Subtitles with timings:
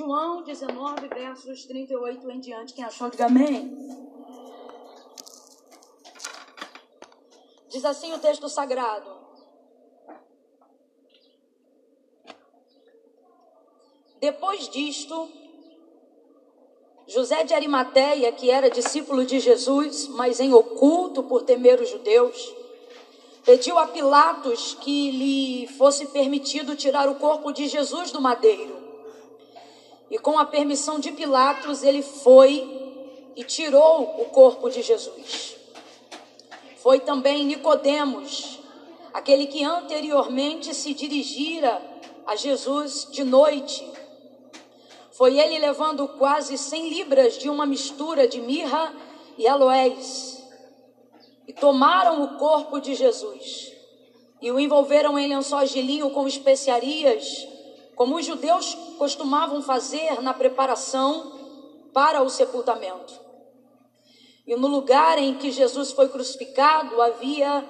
[0.00, 2.72] João 19, versos 38 em diante.
[2.72, 3.76] Quem achou, diga amém.
[7.68, 9.10] Diz assim o texto sagrado.
[14.18, 15.28] Depois disto,
[17.06, 22.54] José de Arimateia, que era discípulo de Jesus, mas em oculto por temer os judeus,
[23.44, 28.79] pediu a Pilatos que lhe fosse permitido tirar o corpo de Jesus do madeiro.
[30.10, 32.80] E com a permissão de Pilatos, ele foi
[33.36, 35.56] e tirou o corpo de Jesus.
[36.76, 38.58] Foi também Nicodemos,
[39.12, 41.80] aquele que anteriormente se dirigira
[42.26, 43.88] a Jesus de noite.
[45.12, 48.92] Foi ele levando quase 100 libras de uma mistura de mirra
[49.38, 50.42] e aloés.
[51.46, 53.72] E tomaram o corpo de Jesus
[54.40, 57.46] e o envolveram em lençóis de linho com especiarias
[58.00, 61.38] como os judeus costumavam fazer na preparação
[61.92, 63.12] para o sepultamento.
[64.46, 67.62] E no lugar em que Jesus foi crucificado havia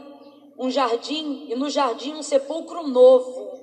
[0.56, 3.60] um jardim, e no jardim um sepulcro novo,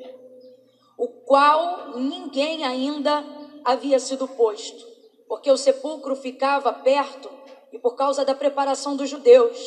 [0.98, 3.24] o qual ninguém ainda
[3.64, 4.86] havia sido posto,
[5.26, 7.30] porque o sepulcro ficava perto
[7.72, 9.58] e por causa da preparação dos judeus.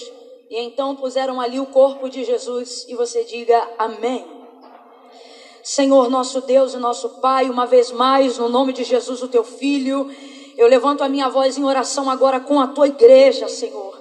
[0.51, 4.40] E então puseram ali o corpo de Jesus, e você diga amém.
[5.63, 9.45] Senhor nosso Deus e nosso Pai, uma vez mais, no nome de Jesus, o teu
[9.45, 10.11] filho,
[10.57, 13.99] eu levanto a minha voz em oração agora com a tua igreja, Senhor.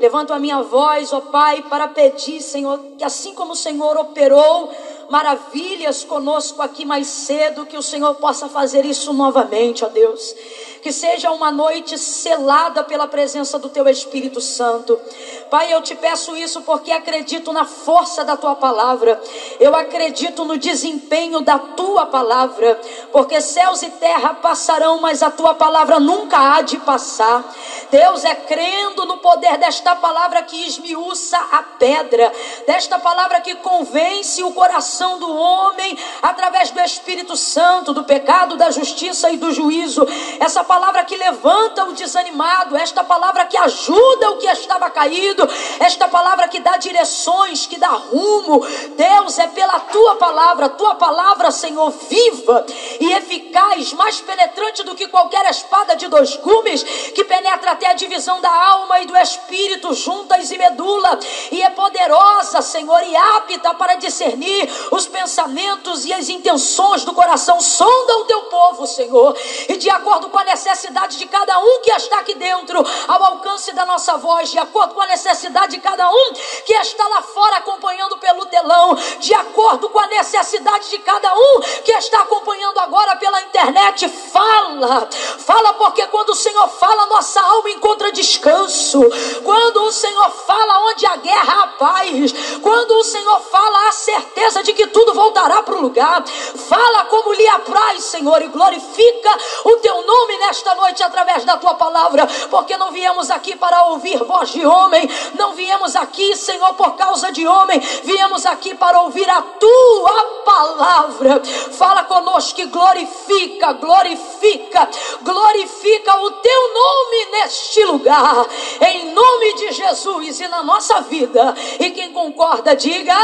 [0.00, 4.70] Levanto a minha voz, ó Pai, para pedir, Senhor, que assim como o Senhor operou
[5.10, 10.34] maravilhas conosco aqui mais cedo, que o Senhor possa fazer isso novamente, ó Deus
[10.82, 15.00] que seja uma noite selada pela presença do Teu Espírito Santo.
[15.48, 19.20] Pai, eu te peço isso porque acredito na força da Tua palavra,
[19.60, 22.80] eu acredito no desempenho da Tua palavra,
[23.12, 27.44] porque céus e terra passarão, mas a Tua palavra nunca há de passar.
[27.90, 32.32] Deus é crendo no poder desta palavra que esmiuça a pedra,
[32.66, 38.70] desta palavra que convence o coração do homem através do Espírito Santo, do pecado, da
[38.70, 40.06] justiça e do juízo.
[40.40, 45.46] Essa palavra que levanta o desanimado, esta palavra que ajuda o que estava caído,
[45.78, 48.66] esta palavra que dá direções, que dá rumo.
[48.96, 52.64] Deus, é pela tua palavra, tua palavra, Senhor, viva
[52.98, 56.82] e eficaz, mais penetrante do que qualquer espada de dois gumes,
[57.14, 61.18] que penetra até a divisão da alma e do espírito, juntas e medula,
[61.50, 67.60] e é poderosa, Senhor, e apta para discernir os pensamentos e as intenções do coração.
[67.60, 69.36] Sonda o teu povo, Senhor,
[69.68, 73.24] e de acordo com a necessidade necessidade de cada um que está aqui dentro, ao
[73.24, 76.32] alcance da nossa voz, de acordo com a necessidade de cada um
[76.64, 81.60] que está lá fora acompanhando pelo telão, de acordo com a necessidade de cada um
[81.84, 84.08] que está acompanhando agora pela internet.
[84.08, 85.08] Fala,
[85.38, 89.00] fala, porque quando o Senhor fala, nossa alma encontra descanso.
[89.44, 92.32] Quando o Senhor fala, onde a guerra há paz.
[92.62, 96.24] Quando o Senhor fala, há certeza de que tudo voltará para o lugar.
[96.26, 101.56] Fala como lhe apraz, Senhor, e glorifica o teu nome nesta esta noite através da
[101.56, 106.74] tua palavra, porque não viemos aqui para ouvir voz de homem, não viemos aqui, Senhor,
[106.74, 111.42] por causa de homem, viemos aqui para ouvir a tua palavra.
[111.72, 114.88] Fala conosco e glorifica, glorifica,
[115.22, 118.46] glorifica o teu nome neste lugar,
[118.80, 121.54] em nome de Jesus e na nossa vida.
[121.80, 123.16] E quem concorda, diga.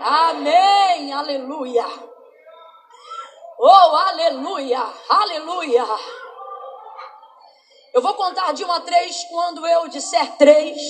[0.00, 1.86] Amém, aleluia.
[3.58, 5.86] Oh, aleluia, aleluia.
[7.94, 9.22] Eu vou contar de uma a três.
[9.30, 10.82] Quando eu disser três,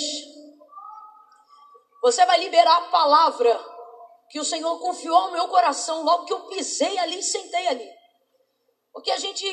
[2.02, 3.62] você vai liberar a palavra
[4.30, 7.86] que o Senhor confiou ao meu coração logo que eu pisei ali e sentei ali.
[8.90, 9.44] Porque a gente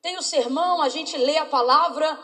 [0.00, 2.16] tem o sermão, a gente lê a palavra,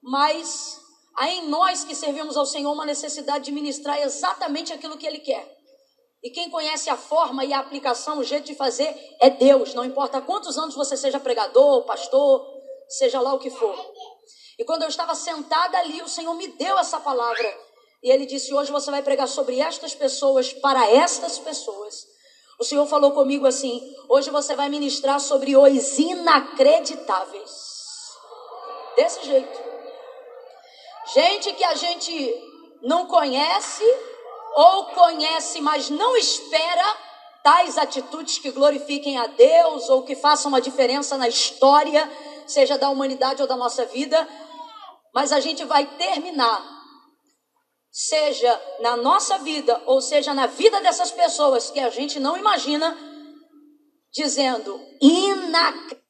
[0.00, 0.80] mas
[1.16, 5.18] há em nós que servimos ao Senhor uma necessidade de ministrar exatamente aquilo que Ele
[5.18, 5.58] quer.
[6.22, 9.74] E quem conhece a forma e a aplicação, o jeito de fazer, é Deus.
[9.74, 12.59] Não importa quantos anos você seja pregador, pastor,
[12.90, 13.76] seja lá o que for.
[14.58, 17.58] E quando eu estava sentada ali, o Senhor me deu essa palavra.
[18.02, 22.06] E ele disse: Hoje você vai pregar sobre estas pessoas, para estas pessoas.
[22.58, 27.70] O Senhor falou comigo assim: Hoje você vai ministrar sobre os inacreditáveis.
[28.96, 29.70] Desse jeito.
[31.14, 32.50] Gente que a gente
[32.82, 33.84] não conhece,
[34.54, 36.96] ou conhece, mas não espera
[37.42, 42.10] tais atitudes que glorifiquem a Deus ou que façam uma diferença na história
[42.50, 44.28] seja da humanidade ou da nossa vida,
[45.14, 46.60] mas a gente vai terminar,
[47.90, 52.96] seja na nossa vida ou seja na vida dessas pessoas que a gente não imagina,
[54.12, 56.00] dizendo inac.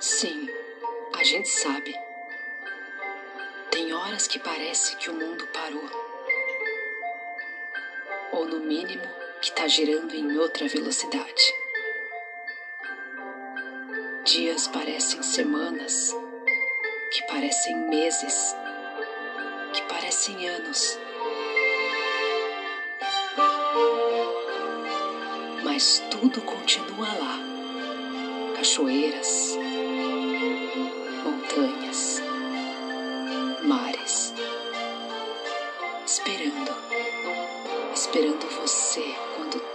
[0.00, 0.48] Sim,
[1.14, 1.94] a gente sabe.
[3.70, 6.03] Tem horas que parece que o mundo parou.
[8.34, 9.04] Ou no mínimo,
[9.40, 11.54] que está girando em outra velocidade.
[14.24, 16.12] Dias parecem semanas,
[17.12, 18.56] que parecem meses,
[19.72, 20.98] que parecem anos.
[25.62, 27.38] Mas tudo continua lá.
[28.56, 29.56] Cachoeiras,
[31.22, 32.20] montanhas,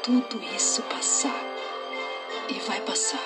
[0.09, 1.39] tudo isso passar.
[2.49, 3.23] E vai passar.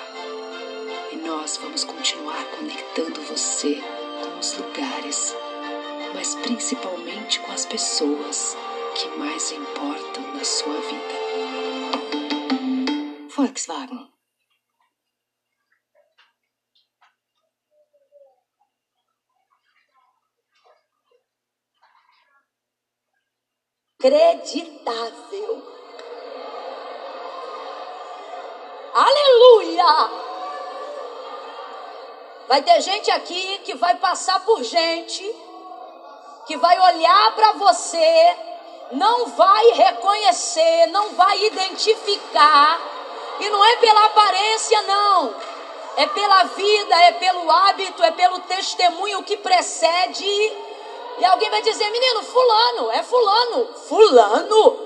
[1.12, 3.80] E nós vamos continuar conectando você
[4.22, 5.34] com os lugares,
[6.14, 8.54] mas principalmente com as pessoas
[8.94, 11.14] que mais importam na sua vida.
[13.34, 14.12] Volkswagen.
[23.98, 25.63] Acreditável.
[32.48, 35.24] Vai ter gente aqui que vai passar por gente,
[36.46, 38.36] que vai olhar para você,
[38.92, 42.80] não vai reconhecer, não vai identificar,
[43.40, 45.34] e não é pela aparência, não,
[45.96, 50.24] é pela vida, é pelo hábito, é pelo testemunho que precede.
[51.18, 54.83] E alguém vai dizer, menino, fulano, é fulano, fulano.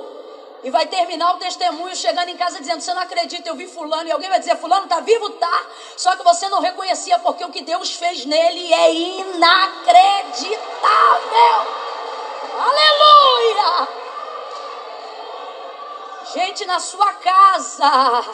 [0.62, 4.08] E vai terminar o testemunho chegando em casa dizendo: Você não acredita, eu vi Fulano.
[4.08, 5.30] E alguém vai dizer: Fulano está vivo?
[5.30, 5.66] Tá.
[5.96, 10.58] Só que você não reconhecia porque o que Deus fez nele é inacreditável.
[12.58, 13.88] Aleluia!
[16.34, 18.24] Gente na sua casa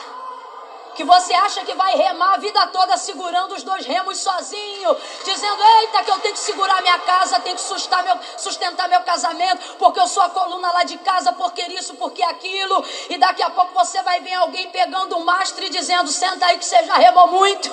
[0.95, 5.63] que você acha que vai remar a vida toda segurando os dois remos sozinho, dizendo:
[5.81, 9.77] Eita, que eu tenho que segurar minha casa, tenho que sustentar meu, sustentar meu casamento,
[9.79, 12.85] porque eu sou a coluna lá de casa, porque isso, porque aquilo.
[13.09, 16.59] E daqui a pouco você vai ver alguém pegando um mastro e dizendo: Senta aí
[16.59, 17.71] que você já remou muito.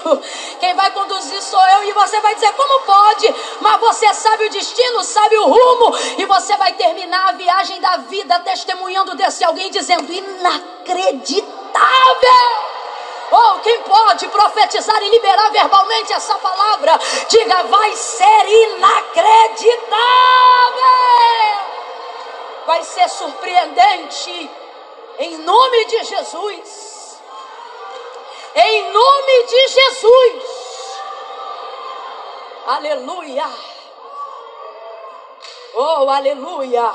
[0.60, 1.84] Quem vai conduzir sou eu.
[1.86, 3.36] E você vai dizer: Como pode?
[3.62, 5.96] Mas você sabe o destino, sabe o rumo.
[6.18, 12.71] E você vai terminar a viagem da vida testemunhando desse alguém, dizendo: Inacreditável.
[13.31, 17.00] Oh, quem pode profetizar e liberar verbalmente essa palavra,
[17.30, 19.92] diga, vai ser inacreditável.
[22.66, 24.51] Vai ser surpreendente.
[25.19, 27.22] Em nome de Jesus.
[28.54, 30.44] Em nome de Jesus.
[32.68, 33.50] Aleluia.
[35.74, 36.94] Oh, aleluia.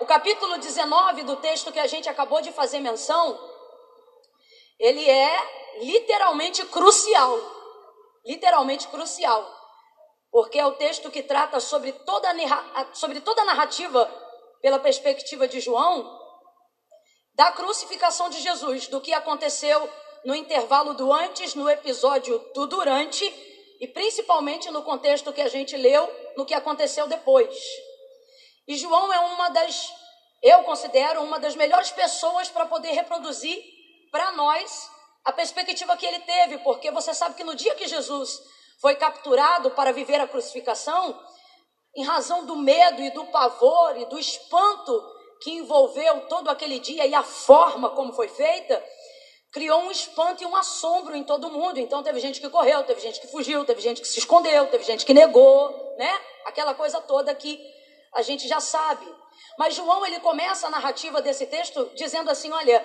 [0.00, 3.51] O capítulo 19 do texto que a gente acabou de fazer menção
[4.82, 7.38] ele é literalmente crucial.
[8.26, 9.48] Literalmente crucial.
[10.28, 14.04] Porque é o texto que trata sobre toda a, sobre toda a narrativa,
[14.60, 16.18] pela perspectiva de João,
[17.34, 19.88] da crucificação de Jesus, do que aconteceu
[20.24, 23.24] no intervalo do antes, no episódio do durante
[23.80, 27.56] e principalmente no contexto que a gente leu, no que aconteceu depois.
[28.66, 29.92] E João é uma das,
[30.42, 33.71] eu considero, uma das melhores pessoas para poder reproduzir
[34.12, 34.90] para nós
[35.24, 38.40] a perspectiva que ele teve, porque você sabe que no dia que Jesus
[38.80, 41.18] foi capturado para viver a crucificação,
[41.96, 44.92] em razão do medo e do pavor e do espanto
[45.42, 48.82] que envolveu todo aquele dia e a forma como foi feita,
[49.52, 51.78] criou um espanto e um assombro em todo mundo.
[51.78, 54.84] Então teve gente que correu, teve gente que fugiu, teve gente que se escondeu, teve
[54.84, 56.20] gente que negou, né?
[56.46, 57.60] Aquela coisa toda que
[58.14, 59.06] a gente já sabe.
[59.58, 62.84] Mas João ele começa a narrativa desse texto dizendo assim, olha,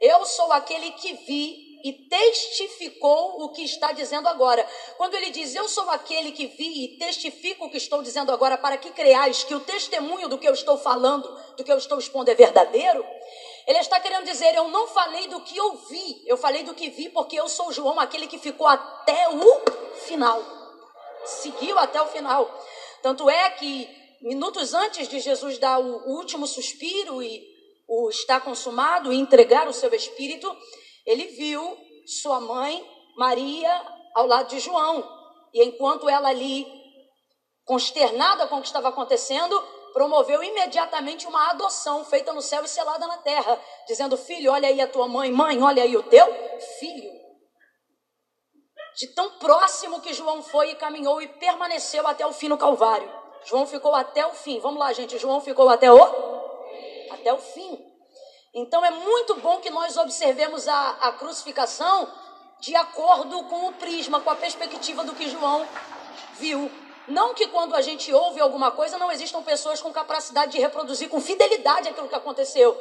[0.00, 4.66] eu sou aquele que vi e testificou o que está dizendo agora.
[4.96, 8.58] Quando ele diz, Eu sou aquele que vi e testifico o que estou dizendo agora,
[8.58, 11.98] para que creais que o testemunho do que eu estou falando, do que eu estou
[11.98, 13.06] expondo é verdadeiro,
[13.66, 16.88] ele está querendo dizer, eu não falei do que eu vi, eu falei do que
[16.88, 19.60] vi, porque eu sou João, aquele que ficou até o
[20.06, 20.42] final.
[21.24, 22.48] Seguiu até o final.
[23.02, 23.88] Tanto é que,
[24.20, 27.55] minutos antes de Jesus dar o último suspiro e
[27.88, 30.54] o está consumado e entregar o seu espírito,
[31.04, 32.84] ele viu sua mãe,
[33.16, 33.70] Maria,
[34.14, 35.08] ao lado de João.
[35.52, 36.66] E enquanto ela ali,
[37.64, 39.58] consternada com o que estava acontecendo,
[39.92, 44.80] promoveu imediatamente uma adoção feita no céu e selada na terra, dizendo: Filho, olha aí
[44.80, 46.26] a tua mãe, mãe, olha aí o teu
[46.78, 47.16] filho.
[48.96, 53.10] De tão próximo que João foi e caminhou e permaneceu até o fim no Calvário.
[53.44, 54.58] João ficou até o fim.
[54.58, 55.18] Vamos lá, gente.
[55.18, 55.96] João ficou até o
[57.10, 57.78] até o fim.
[58.54, 62.10] Então é muito bom que nós observemos a, a crucificação
[62.60, 65.66] de acordo com o prisma, com a perspectiva do que João
[66.38, 66.70] viu.
[67.06, 71.08] Não que quando a gente ouve alguma coisa não existam pessoas com capacidade de reproduzir
[71.08, 72.76] com fidelidade aquilo que aconteceu.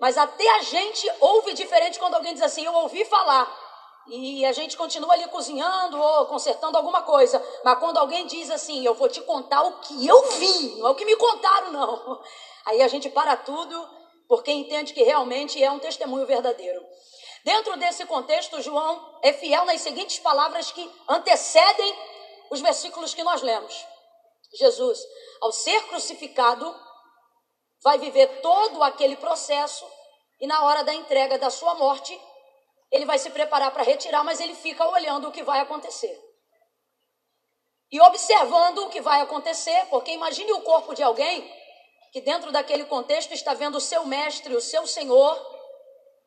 [0.00, 3.64] Mas até a gente ouve diferente quando alguém diz assim: Eu ouvi falar.
[4.08, 7.42] E a gente continua ali cozinhando ou consertando alguma coisa.
[7.64, 10.90] Mas quando alguém diz assim: Eu vou te contar o que eu vi, não é
[10.90, 12.20] o que me contaram, não.
[12.66, 13.96] Aí a gente para tudo
[14.28, 16.84] porque entende que realmente é um testemunho verdadeiro.
[17.44, 21.96] Dentro desse contexto, João é fiel nas seguintes palavras que antecedem
[22.50, 23.86] os versículos que nós lemos.
[24.54, 24.98] Jesus,
[25.40, 26.74] ao ser crucificado,
[27.82, 29.86] vai viver todo aquele processo
[30.40, 32.20] e na hora da entrega da sua morte,
[32.90, 36.20] ele vai se preparar para retirar, mas ele fica olhando o que vai acontecer.
[37.90, 41.48] E observando o que vai acontecer, porque imagine o corpo de alguém
[42.16, 45.38] que dentro daquele contexto está vendo o seu mestre, o seu Senhor,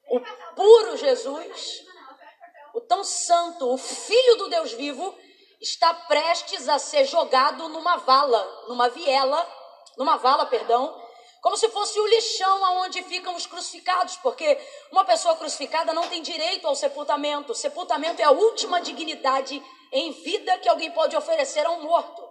[0.08, 0.19] o
[0.55, 1.84] puro Jesus,
[2.75, 5.17] o tão santo, o filho do Deus vivo,
[5.60, 9.43] está prestes a ser jogado numa vala, numa viela,
[9.98, 10.96] numa vala, perdão,
[11.41, 16.22] como se fosse o lixão aonde ficam os crucificados, porque uma pessoa crucificada não tem
[16.22, 17.53] direito ao sepultamento.
[17.53, 19.60] O sepultamento é a última dignidade
[19.91, 22.28] em vida que alguém pode oferecer a um morto.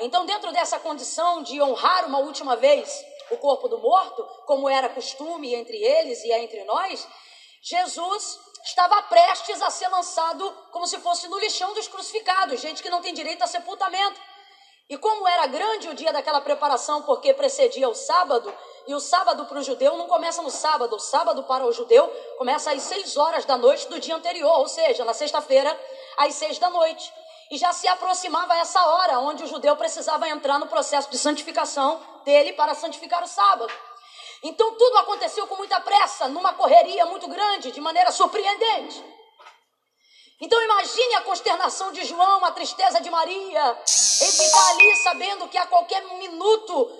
[0.00, 4.88] Então, dentro dessa condição de honrar uma última vez o corpo do morto, como era
[4.88, 7.06] costume entre eles e entre nós,
[7.62, 12.90] Jesus estava prestes a ser lançado como se fosse no lixão dos crucificados, gente que
[12.90, 14.18] não tem direito a sepultamento.
[14.88, 18.52] E como era grande o dia daquela preparação, porque precedia o sábado,
[18.88, 22.08] e o sábado para o judeu não começa no sábado, o sábado para o judeu
[22.38, 25.78] começa às seis horas da noite do dia anterior, ou seja, na sexta-feira,
[26.16, 27.12] às seis da noite.
[27.50, 32.00] E já se aproximava essa hora onde o judeu precisava entrar no processo de santificação
[32.24, 33.72] dele para santificar o sábado.
[34.42, 39.04] Então tudo aconteceu com muita pressa, numa correria muito grande, de maneira surpreendente.
[40.40, 43.78] Então imagine a consternação de João, a tristeza de Maria,
[44.22, 46.90] em ficar ali sabendo que a qualquer minuto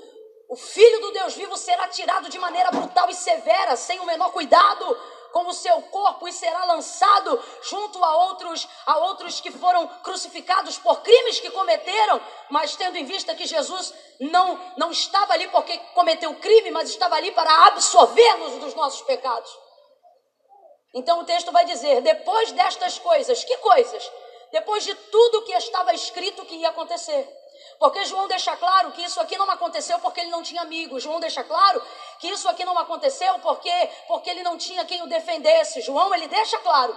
[0.49, 4.33] o filho do Deus vivo será tirado de maneira brutal e severa, sem o menor
[4.33, 4.99] cuidado
[5.32, 10.78] com o seu corpo e será lançado junto a outros a outros que foram crucificados
[10.78, 12.20] por crimes que cometeram,
[12.50, 17.16] mas tendo em vista que Jesus não não estava ali porque cometeu crime, mas estava
[17.16, 19.50] ali para absorver-nos dos nossos pecados.
[20.94, 24.10] Então o texto vai dizer: depois destas coisas, que coisas?
[24.50, 27.40] Depois de tudo que estava escrito que ia acontecer.
[27.78, 31.02] Porque João deixa claro que isso aqui não aconteceu porque ele não tinha amigos.
[31.02, 31.82] João deixa claro
[32.21, 33.73] que isso aqui não aconteceu porque,
[34.07, 35.81] porque ele não tinha quem o defendesse.
[35.81, 36.97] João, ele deixa claro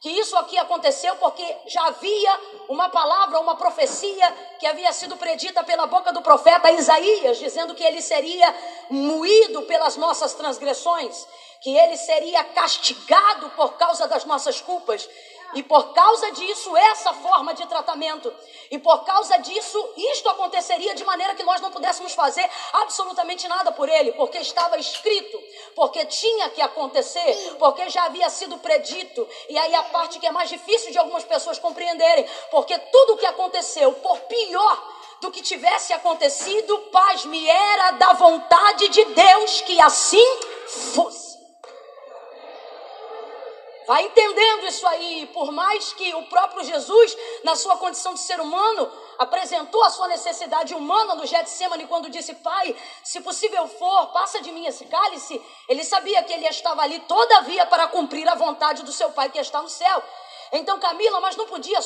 [0.00, 5.64] que isso aqui aconteceu porque já havia uma palavra, uma profecia que havia sido predita
[5.64, 8.54] pela boca do profeta Isaías, dizendo que ele seria
[8.90, 11.26] moído pelas nossas transgressões,
[11.62, 15.08] que ele seria castigado por causa das nossas culpas.
[15.54, 18.32] E por causa disso, essa forma de tratamento.
[18.70, 23.70] E por causa disso, isto aconteceria de maneira que nós não pudéssemos fazer absolutamente nada
[23.72, 25.40] por ele, porque estava escrito,
[25.74, 29.26] porque tinha que acontecer, porque já havia sido predito.
[29.48, 33.16] E aí a parte que é mais difícil de algumas pessoas compreenderem, porque tudo o
[33.16, 39.60] que aconteceu, por pior do que tivesse acontecido, paz me era da vontade de Deus
[39.62, 40.38] que assim
[40.94, 41.33] fosse.
[43.86, 48.40] Vai entendendo isso aí, por mais que o próprio Jesus, na sua condição de ser
[48.40, 54.40] humano, apresentou a sua necessidade humana no Getsemane quando disse: Pai, se possível for, passa
[54.40, 55.40] de mim esse cálice.
[55.68, 59.38] Ele sabia que ele estava ali, todavia, para cumprir a vontade do seu Pai que
[59.38, 60.02] está no céu.
[60.52, 61.80] Então, Camila, mas não podia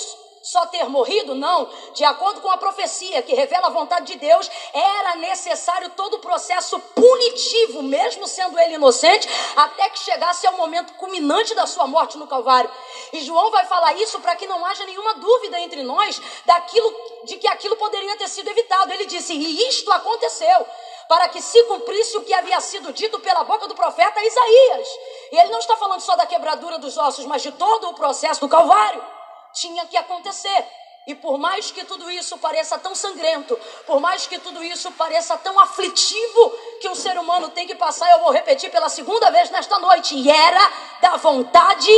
[0.48, 1.34] só ter morrido?
[1.34, 1.68] Não.
[1.92, 6.20] De acordo com a profecia que revela a vontade de Deus, era necessário todo o
[6.20, 12.16] processo punitivo, mesmo sendo ele inocente, até que chegasse ao momento culminante da sua morte
[12.16, 12.70] no Calvário.
[13.12, 17.36] E João vai falar isso para que não haja nenhuma dúvida entre nós daquilo de
[17.36, 18.92] que aquilo poderia ter sido evitado.
[18.92, 20.66] Ele disse: "E isto aconteceu
[21.08, 24.88] para que se cumprisse o que havia sido dito pela boca do profeta Isaías".
[25.30, 28.40] E ele não está falando só da quebradura dos ossos, mas de todo o processo
[28.40, 29.17] do Calvário
[29.54, 30.66] tinha que acontecer.
[31.06, 35.38] E por mais que tudo isso pareça tão sangrento, por mais que tudo isso pareça
[35.38, 36.50] tão aflitivo
[36.80, 40.14] que um ser humano tem que passar, eu vou repetir pela segunda vez nesta noite,
[40.14, 41.88] e era da vontade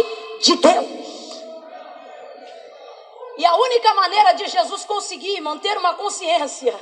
[0.41, 1.01] de Deus.
[3.37, 6.79] E a única maneira de Jesus conseguir manter uma consciência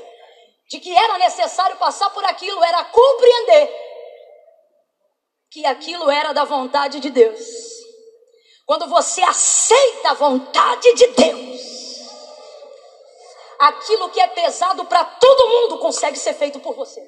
[0.69, 3.89] de que era necessário passar por aquilo era compreender
[5.51, 7.78] que aquilo era da vontade de Deus.
[8.69, 11.61] Quando você aceita a vontade de Deus,
[13.59, 17.01] aquilo que é pesado para todo mundo consegue ser feito por você.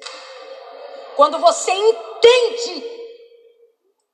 [1.15, 2.83] Quando você entende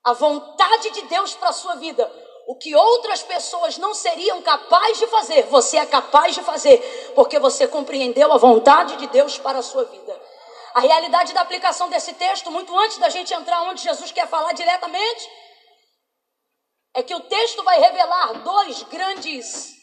[0.04, 2.12] a vontade de Deus para a sua vida,
[2.48, 6.78] O que outras pessoas não seriam capazes de fazer, você é capaz de fazer,
[7.14, 10.22] porque você compreendeu a vontade de Deus para a sua vida.
[10.74, 14.54] A realidade da aplicação desse texto, muito antes da gente entrar onde Jesus quer falar
[14.54, 15.30] diretamente,
[16.98, 19.76] é que o texto vai revelar dois grandes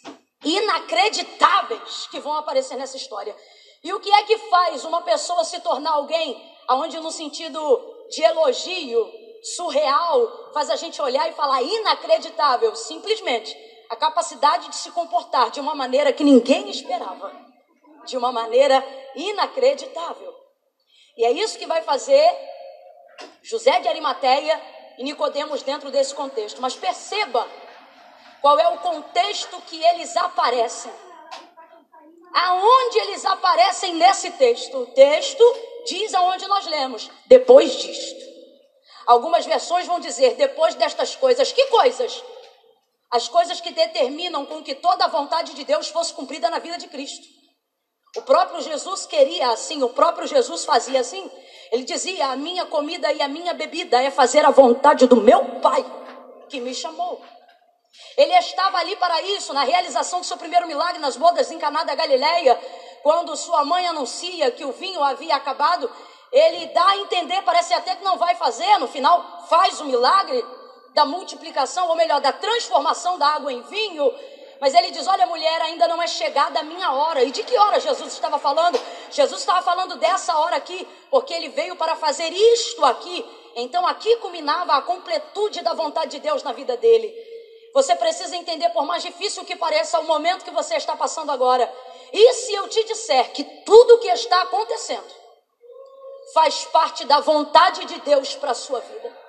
[0.45, 3.37] inacreditáveis que vão aparecer nessa história.
[3.85, 7.61] E o que é que faz uma pessoa se tornar alguém, aonde no sentido
[8.11, 9.09] de elogio,
[9.55, 12.75] surreal, faz a gente olhar e falar inacreditável?
[12.75, 13.57] Simplesmente
[13.89, 17.31] a capacidade de se comportar de uma maneira que ninguém esperava,
[18.05, 20.35] de uma maneira inacreditável.
[21.17, 22.29] E é isso que vai fazer
[23.41, 24.61] José de Arimateia
[24.99, 26.61] e Nicodemos dentro desse contexto.
[26.61, 27.47] Mas perceba
[28.41, 30.93] qual é o contexto que eles aparecem.
[32.35, 34.79] Aonde eles aparecem nesse texto?
[34.79, 35.45] O texto
[35.87, 38.25] diz aonde nós lemos, depois disto.
[39.07, 41.53] Algumas versões vão dizer depois destas coisas.
[41.53, 42.23] Que coisas?
[43.11, 46.77] As coisas que determinam com que toda a vontade de Deus fosse cumprida na vida
[46.79, 47.25] de Cristo.
[48.17, 51.31] O próprio Jesus queria assim, o próprio Jesus fazia assim.
[51.71, 55.45] Ele dizia: A minha comida e a minha bebida é fazer a vontade do meu
[55.61, 55.85] Pai
[56.49, 57.23] que me chamou.
[58.17, 61.85] Ele estava ali para isso, na realização do seu primeiro milagre nas bodas em Caná
[61.85, 62.59] da Galileia,
[63.03, 65.91] quando sua mãe anuncia que o vinho havia acabado,
[66.33, 70.45] ele dá a entender, parece até que não vai fazer, no final faz o milagre
[70.95, 74.13] da multiplicação, ou melhor, da transformação da água em vinho,
[74.65, 77.23] mas ele diz: Olha, mulher, ainda não é chegada a minha hora.
[77.23, 78.81] E de que hora Jesus estava falando?
[79.11, 83.23] Jesus estava falando dessa hora aqui, porque ele veio para fazer isto aqui.
[83.57, 87.15] Então aqui culminava a completude da vontade de Deus na vida dele.
[87.75, 91.71] Você precisa entender, por mais difícil que pareça o momento que você está passando agora.
[92.11, 95.13] E se eu te disser que tudo o que está acontecendo
[96.33, 99.24] faz parte da vontade de Deus para a sua vida?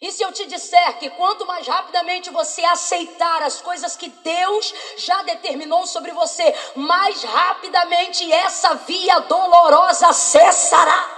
[0.00, 4.74] E se eu te disser que quanto mais rapidamente você aceitar as coisas que Deus
[4.98, 11.14] já determinou sobre você, mais rapidamente essa via dolorosa cessará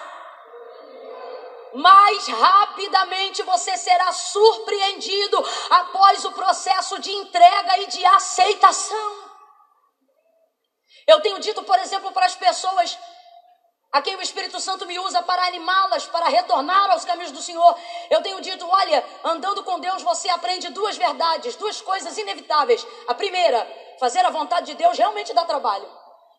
[1.76, 9.26] mais rapidamente você será surpreendido após o processo de entrega e de aceitação.
[11.06, 12.98] Eu tenho dito, por exemplo, para as pessoas
[13.96, 17.74] a quem o Espírito Santo me usa para animá-las, para retornar aos caminhos do Senhor.
[18.10, 22.86] Eu tenho dito: olha, andando com Deus você aprende duas verdades, duas coisas inevitáveis.
[23.08, 23.66] A primeira,
[23.98, 25.88] fazer a vontade de Deus realmente dá trabalho.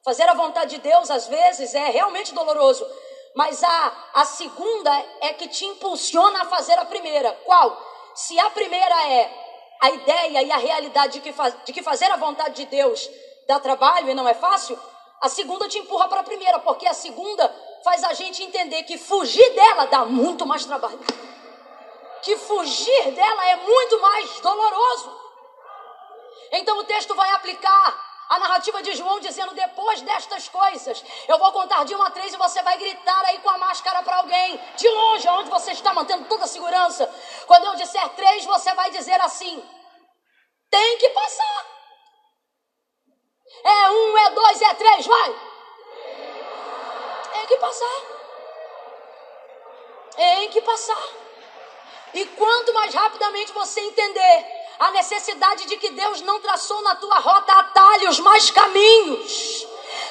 [0.06, 2.86] Fazer a vontade de Deus, às vezes, é realmente doloroso.
[3.36, 4.91] Mas a, a segunda
[5.22, 7.32] é que te impulsiona a fazer a primeira.
[7.43, 7.76] Qual?
[8.13, 9.32] Se a primeira é
[9.82, 13.10] a ideia e a realidade de que, faz, de que fazer a vontade de Deus
[13.48, 14.80] dá trabalho e não é fácil,
[15.21, 17.53] a segunda te empurra para a primeira, porque a segunda
[17.84, 20.99] faz a gente entender que fugir dela dá muito mais trabalho.
[22.21, 25.21] Que fugir dela é muito mais doloroso.
[26.51, 31.51] Então o texto vai aplicar a narrativa de João dizendo: depois destas coisas, eu vou
[31.51, 34.60] contar de 1 a 3 e você vai gritar aí com a máscara para alguém,
[34.75, 37.10] de longe, onde você está mantendo toda a segurança.
[37.45, 39.63] Quando eu disser três, você vai dizer assim:
[40.69, 41.77] tem que passar.
[43.63, 45.36] É um, é dois, é três, vai.
[47.34, 48.02] Tem que passar.
[50.15, 51.08] Tem que passar.
[52.13, 54.46] E quanto mais rapidamente você entender
[54.80, 59.67] a necessidade de que Deus não traçou na tua rota atalhos, mas caminhos.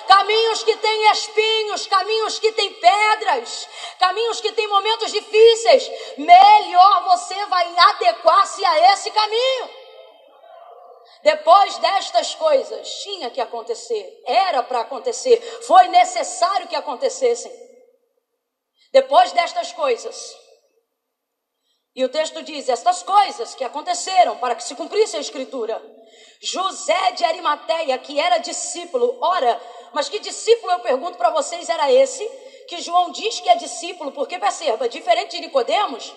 [0.06, 5.90] Caminhos que têm espinhos, caminhos que têm pedras, caminhos que têm momentos difíceis.
[6.16, 9.85] Melhor você vai adequar-se a esse caminho.
[11.22, 17.52] Depois destas coisas, tinha que acontecer, era para acontecer, foi necessário que acontecessem.
[18.92, 20.36] Depois destas coisas,
[21.96, 25.82] e o texto diz: estas coisas que aconteceram para que se cumprisse a escritura.
[26.42, 29.58] José de Arimateia, que era discípulo, ora,
[29.94, 32.24] mas que discípulo eu pergunto para vocês era esse?
[32.68, 36.14] Que João diz que é discípulo, porque perceba, diferente de Nicodemos,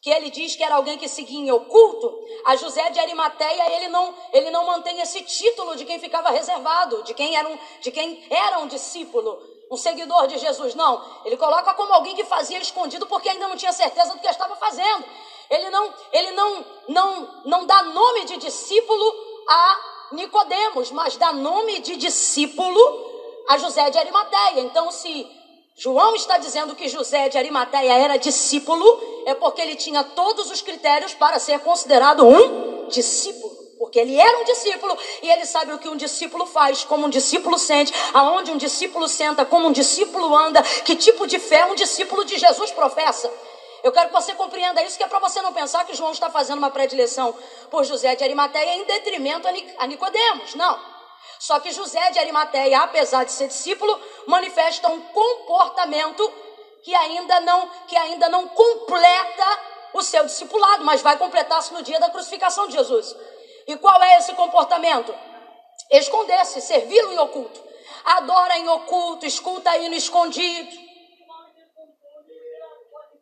[0.00, 2.12] que ele diz que era alguém que seguia em oculto,
[2.44, 7.02] a José de Arimateia, ele não, ele não mantém esse título de quem ficava reservado,
[7.02, 11.04] de quem era um, de quem era um discípulo um seguidor de Jesus, não.
[11.24, 14.56] Ele coloca como alguém que fazia escondido porque ainda não tinha certeza do que estava
[14.56, 15.04] fazendo.
[15.50, 19.14] Ele não, ele não, não, não dá nome de discípulo
[19.48, 19.80] a
[20.12, 23.08] Nicodemos, mas dá nome de discípulo
[23.48, 24.60] a José de Arimateia.
[24.60, 25.26] Então, se
[25.78, 28.84] João está dizendo que José de Arimateia era discípulo,
[29.26, 34.38] é porque ele tinha todos os critérios para ser considerado um discípulo porque ele era
[34.40, 38.50] um discípulo e ele sabe o que um discípulo faz, como um discípulo sente, aonde
[38.50, 42.72] um discípulo senta, como um discípulo anda, que tipo de fé um discípulo de Jesus
[42.72, 43.32] professa.
[43.84, 46.28] Eu quero que você compreenda isso, que é para você não pensar que João está
[46.28, 47.32] fazendo uma predileção
[47.70, 49.46] por José de Arimateia em detrimento
[49.78, 50.56] a Nicodemos.
[50.56, 50.97] Não.
[51.38, 56.32] Só que José de Arimateia, apesar de ser discípulo, manifesta um comportamento
[56.82, 59.60] que ainda não, que ainda não completa
[59.94, 63.16] o seu discipulado, mas vai completar-se no dia da crucificação de Jesus.
[63.66, 65.14] E qual é esse comportamento?
[65.90, 67.62] Esconder-se, servi-lo em oculto.
[68.04, 70.88] Adora em oculto, escuta aí no escondido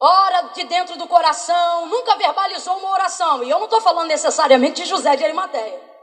[0.00, 3.42] ora de dentro do coração, nunca verbalizou uma oração.
[3.42, 5.95] E eu não estou falando necessariamente de José de Arimateia.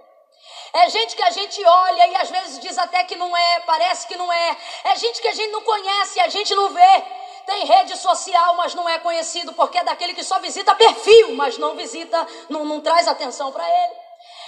[0.75, 4.07] É gente que a gente olha e às vezes diz até que não é, parece
[4.07, 4.57] que não é.
[4.85, 7.03] É gente que a gente não conhece, a gente não vê.
[7.45, 11.59] Tem rede social, mas não é conhecido porque é daquele que só visita perfil, mas
[11.59, 13.93] não visita, não, não traz atenção para ele.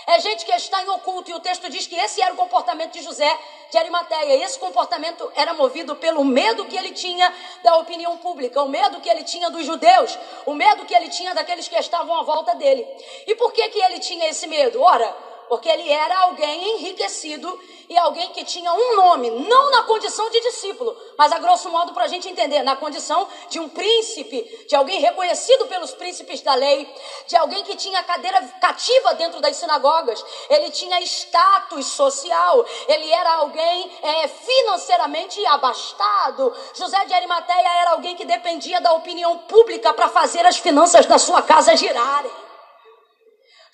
[0.07, 2.93] É gente que está em oculto, e o texto diz que esse era o comportamento
[2.93, 4.43] de José de Arimateia.
[4.43, 7.31] Esse comportamento era movido pelo medo que ele tinha
[7.63, 11.35] da opinião pública, o medo que ele tinha dos judeus, o medo que ele tinha
[11.35, 12.87] daqueles que estavam à volta dele.
[13.27, 14.79] E por que, que ele tinha esse medo?
[14.81, 20.29] Ora, porque ele era alguém enriquecido e alguém que tinha um nome, não na condição
[20.29, 24.41] de discípulo, mas a grosso modo para a gente entender, na condição de um príncipe,
[24.67, 26.91] de alguém reconhecido pelos príncipes da lei,
[27.27, 33.35] de alguém que tinha cadeira cativa dentro das sinagogas, ele tinha status social, ele era
[33.35, 36.53] alguém é, financeiramente abastado.
[36.73, 41.17] José de Arimateia era alguém que dependia da opinião pública para fazer as finanças da
[41.17, 42.31] sua casa girarem.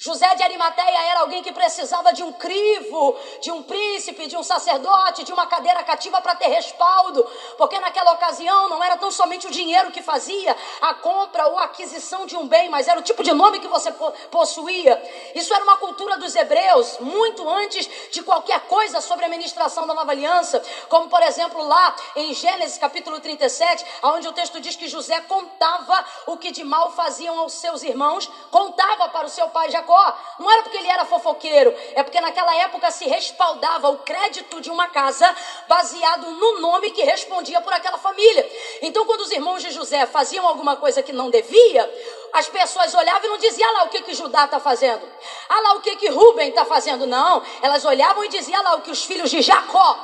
[0.03, 4.41] José de Arimateia era alguém que precisava de um crivo, de um príncipe, de um
[4.41, 7.23] sacerdote, de uma cadeira cativa para ter respaldo,
[7.55, 11.65] porque naquela ocasião não era tão somente o dinheiro que fazia a compra ou a
[11.65, 13.93] aquisição de um bem, mas era o tipo de nome que você
[14.31, 14.99] possuía.
[15.35, 19.93] Isso era uma cultura dos hebreus, muito antes de qualquer coisa sobre a ministração da
[19.93, 24.87] nova aliança, como por exemplo lá em Gênesis capítulo 37, onde o texto diz que
[24.87, 29.69] José contava o que de mal faziam aos seus irmãos, contava para o seu pai
[29.69, 33.99] Jacó Jacó, não era porque ele era fofoqueiro, é porque naquela época se respaldava o
[33.99, 35.35] crédito de uma casa
[35.67, 38.49] baseado no nome que respondia por aquela família.
[38.81, 41.89] Então, quando os irmãos de José faziam alguma coisa que não devia,
[42.33, 45.07] as pessoas olhavam e não diziam, ah lá o que, que Judá está fazendo,
[45.49, 47.05] ah lá o que, que Rubem está fazendo.
[47.05, 49.97] Não, elas olhavam e diziam, ah lá o que os filhos de Jacó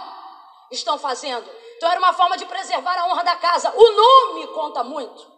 [0.69, 1.49] estão fazendo.
[1.77, 3.71] Então era uma forma de preservar a honra da casa.
[3.75, 5.36] O nome conta muito.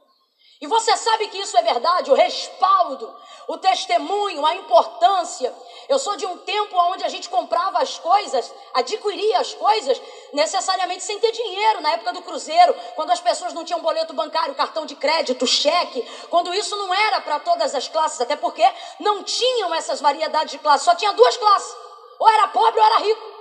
[0.61, 3.15] E você sabe que isso é verdade, o respaldo,
[3.47, 5.55] o testemunho, a importância.
[5.87, 10.01] Eu sou de um tempo onde a gente comprava as coisas, adquiria as coisas,
[10.33, 14.53] necessariamente sem ter dinheiro, na época do cruzeiro, quando as pessoas não tinham boleto bancário,
[14.53, 18.69] cartão de crédito, cheque, quando isso não era para todas as classes, até porque
[18.99, 21.73] não tinham essas variedades de classes, só tinha duas classes,
[22.19, 23.39] ou era pobre ou era rico.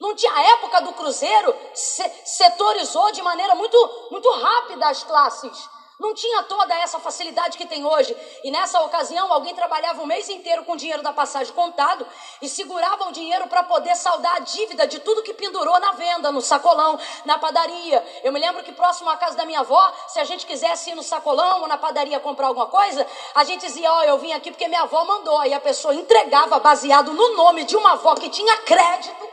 [0.00, 5.79] Não tinha a época do cruzeiro, setorizou de maneira muito, muito rápida as classes.
[6.00, 8.16] Não tinha toda essa facilidade que tem hoje.
[8.42, 12.06] E nessa ocasião, alguém trabalhava o mês inteiro com o dinheiro da passagem contado
[12.40, 16.32] e segurava o dinheiro para poder saldar a dívida de tudo que pendurou na venda,
[16.32, 18.02] no sacolão, na padaria.
[18.24, 20.94] Eu me lembro que próximo à casa da minha avó, se a gente quisesse ir
[20.94, 24.32] no sacolão ou na padaria comprar alguma coisa, a gente dizia: Ó, oh, eu vim
[24.32, 25.36] aqui porque minha avó mandou.
[25.36, 29.28] Aí a pessoa entregava baseado no nome de uma avó que tinha crédito,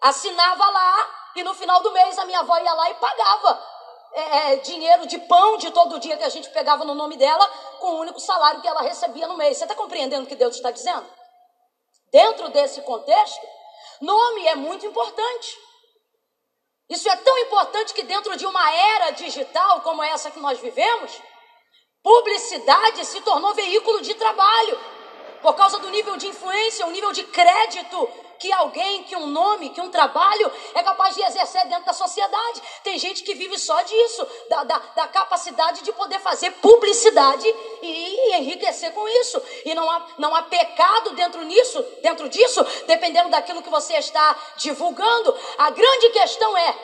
[0.00, 1.06] assinava lá
[1.36, 3.75] e no final do mês a minha avó ia lá e pagava
[4.16, 7.46] é, é, dinheiro de pão de todo dia que a gente pegava no nome dela
[7.78, 9.58] com o único salário que ela recebia no mês.
[9.58, 11.06] Você está compreendendo o que Deus está dizendo?
[12.10, 13.46] Dentro desse contexto,
[14.00, 15.58] nome é muito importante.
[16.88, 21.20] Isso é tão importante que dentro de uma era digital como essa que nós vivemos,
[22.02, 24.80] publicidade se tornou veículo de trabalho.
[25.42, 29.70] Por causa do nível de influência, o nível de crédito que alguém, que um nome,
[29.70, 32.62] que um trabalho é capaz de exercer dentro da sociedade.
[32.82, 37.46] Tem gente que vive só disso, da, da, da capacidade de poder fazer publicidade
[37.82, 39.42] e, e, enriquecer com isso.
[39.64, 44.36] E não há, não há pecado dentro nisso, dentro disso, dependendo daquilo que você está
[44.56, 45.36] divulgando.
[45.58, 46.74] A grande questão é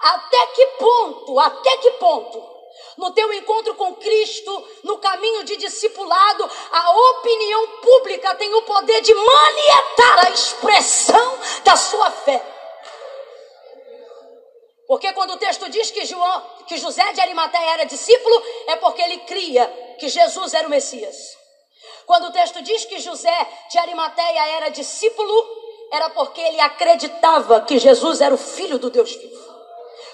[0.00, 2.59] até que ponto, até que ponto
[3.00, 9.00] no teu encontro com Cristo, no caminho de discipulado, a opinião pública tem o poder
[9.00, 12.44] de manietar a expressão da sua fé.
[14.86, 19.00] Porque quando o texto diz que, João, que José de Arimateia era discípulo, é porque
[19.00, 19.66] ele cria
[19.98, 21.16] que Jesus era o Messias.
[22.04, 25.32] Quando o texto diz que José de Arimateia era discípulo,
[25.90, 29.29] era porque ele acreditava que Jesus era o filho do Deus vivo.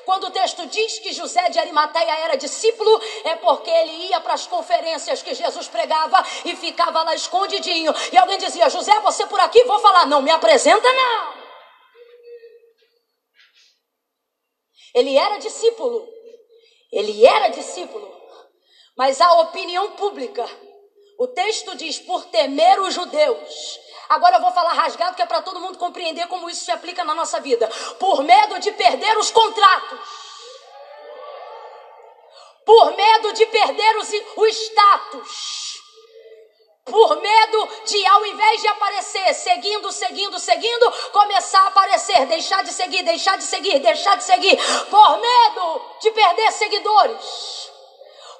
[0.06, 4.34] Quando o texto diz que José de Arimateia era discípulo, é porque ele ia para
[4.34, 7.92] as conferências que Jesus pregava e ficava lá escondidinho.
[8.12, 9.64] E alguém dizia: José, você por aqui?
[9.64, 10.06] Vou falar.
[10.06, 11.34] Não me apresenta, não.
[14.94, 16.08] Ele era discípulo.
[16.92, 18.08] Ele era discípulo,
[18.96, 20.48] mas a opinião pública,
[21.18, 23.78] o texto diz, por temer os judeus.
[24.08, 27.04] Agora eu vou falar rasgado, que é para todo mundo compreender como isso se aplica
[27.04, 27.68] na nossa vida.
[27.98, 29.98] Por medo de perder os contratos.
[32.64, 35.66] Por medo de perder os, o status
[36.86, 42.72] por medo de, ao invés de aparecer, seguindo, seguindo, seguindo, começar a aparecer, deixar de
[42.72, 44.56] seguir, deixar de seguir, deixar de seguir,
[44.88, 47.72] por medo de perder seguidores,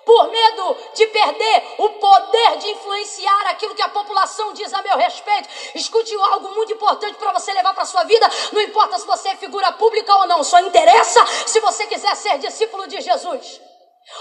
[0.06, 4.96] por medo de perder o poder de influenciar aquilo que a população diz a meu
[4.96, 5.48] respeito.
[5.74, 8.30] Escute algo muito importante para você levar para sua vida.
[8.52, 12.38] Não importa se você é figura pública ou não, só interessa se você quiser ser
[12.38, 13.60] discípulo de Jesus.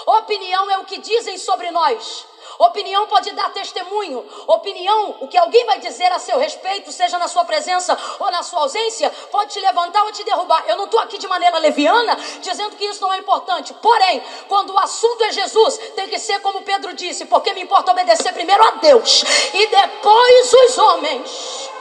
[0.05, 2.25] Opinião é o que dizem sobre nós.
[2.57, 4.25] Opinião pode dar testemunho.
[4.47, 8.41] Opinião, o que alguém vai dizer a seu respeito, seja na sua presença ou na
[8.43, 10.63] sua ausência, pode te levantar ou te derrubar.
[10.67, 13.73] Eu não estou aqui de maneira leviana dizendo que isso não é importante.
[13.75, 17.91] Porém, quando o assunto é Jesus, tem que ser como Pedro disse, porque me importa
[17.91, 21.75] obedecer primeiro a Deus e depois os homens.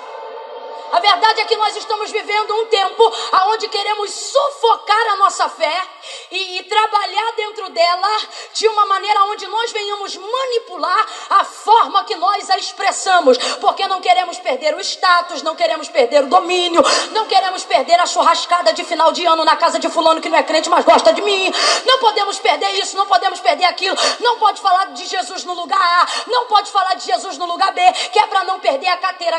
[0.94, 3.12] A verdade é que nós estamos vivendo um tempo
[3.48, 5.82] onde queremos sufocar a nossa fé
[6.30, 8.08] e, e, trabalhar dentro dela
[8.52, 14.00] de uma maneira onde nós venhamos manipular a forma que nós a expressamos, porque não
[14.00, 18.84] queremos perder o status, não queremos perder o domínio, não queremos perder a churrascada de
[18.84, 21.52] final de ano na casa de fulano que não é crente, mas gosta de mim.
[21.84, 23.96] Não podemos perder isso, não podemos perder aquilo.
[24.20, 27.72] Não pode falar de Jesus no lugar A, não pode falar de Jesus no lugar
[27.72, 27.80] B,
[28.12, 29.36] que é para não perder a carteira,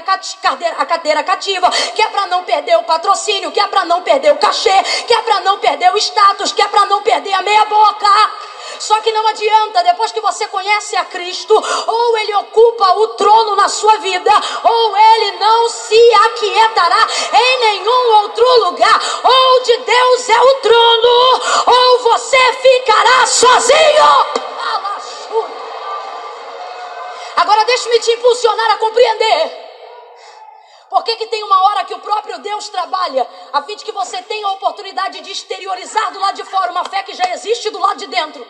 [0.78, 4.32] a cadeira cativa que é para não perder o patrocínio, que é para não perder
[4.32, 7.41] o cachê, que é para não perder o status, que é para não perder a
[7.41, 8.10] meia boca.
[8.80, 11.54] Só que não adianta, depois que você conhece a Cristo,
[11.88, 14.32] ou ele ocupa o trono na sua vida,
[14.63, 19.01] ou ele não se aquietará em nenhum outro lugar.
[19.23, 24.25] Ou de Deus é o trono, ou você ficará sozinho.
[27.38, 29.64] Agora deixe-me te impulsionar a compreender
[30.96, 33.92] por que, que tem uma hora que o próprio Deus trabalha, a fim de que
[33.92, 37.70] você tenha a oportunidade de exteriorizar do lado de fora uma fé que já existe
[37.70, 38.48] do lado de dentro?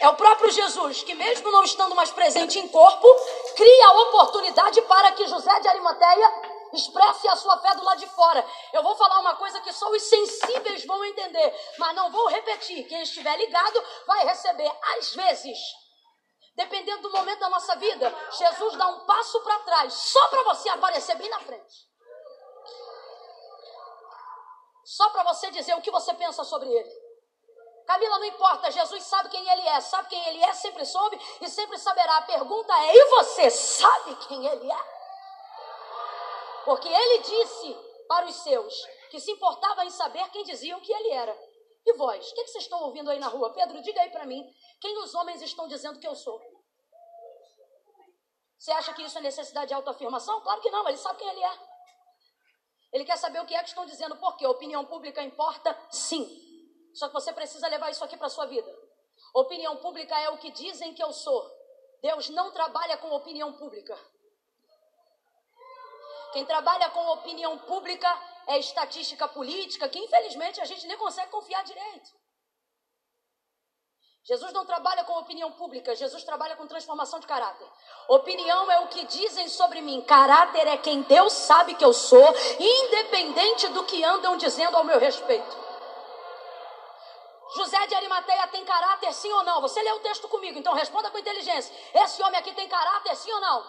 [0.00, 3.06] É o próprio Jesus que, mesmo não estando mais presente em corpo,
[3.54, 6.32] cria a oportunidade para que José de Arimateia
[6.72, 8.44] expresse a sua fé do lado de fora.
[8.72, 12.88] Eu vou falar uma coisa que só os sensíveis vão entender, mas não vou repetir.
[12.88, 15.56] Quem estiver ligado vai receber, às vezes,
[16.60, 20.68] Dependendo do momento da nossa vida, Jesus dá um passo para trás, só para você
[20.68, 21.88] aparecer bem na frente.
[24.84, 26.90] Só para você dizer o que você pensa sobre ele.
[27.86, 31.48] Camila, não importa, Jesus sabe quem ele é, sabe quem ele é, sempre soube e
[31.48, 32.18] sempre saberá.
[32.18, 34.84] A pergunta é: e você sabe quem ele é?
[36.66, 37.72] Porque ele disse
[38.06, 41.49] para os seus que se importava em saber quem diziam que ele era.
[41.86, 43.52] E vós, o que, que vocês estão ouvindo aí na rua?
[43.52, 44.44] Pedro, diga aí para mim,
[44.80, 46.40] quem os homens estão dizendo que eu sou?
[48.58, 50.40] Você acha que isso é necessidade de autoafirmação?
[50.42, 51.58] Claro que não, ele sabe quem ele é.
[52.92, 56.28] Ele quer saber o que é que estão dizendo, porque a opinião pública importa, sim.
[56.92, 58.70] Só que você precisa levar isso aqui para a sua vida.
[59.34, 61.50] Opinião pública é o que dizem que eu sou.
[62.02, 63.96] Deus não trabalha com opinião pública.
[66.32, 68.08] Quem trabalha com opinião pública
[68.46, 72.10] é estatística política, que infelizmente a gente nem consegue confiar direito.
[74.22, 77.66] Jesus não trabalha com opinião pública, Jesus trabalha com transformação de caráter.
[78.08, 82.28] Opinião é o que dizem sobre mim, caráter é quem Deus sabe que eu sou,
[82.58, 85.70] independente do que andam dizendo ao meu respeito.
[87.56, 89.60] José de Arimateia tem caráter, sim ou não?
[89.62, 91.74] Você lê o texto comigo, então responda com inteligência.
[91.94, 93.64] Esse homem aqui tem caráter, sim ou não?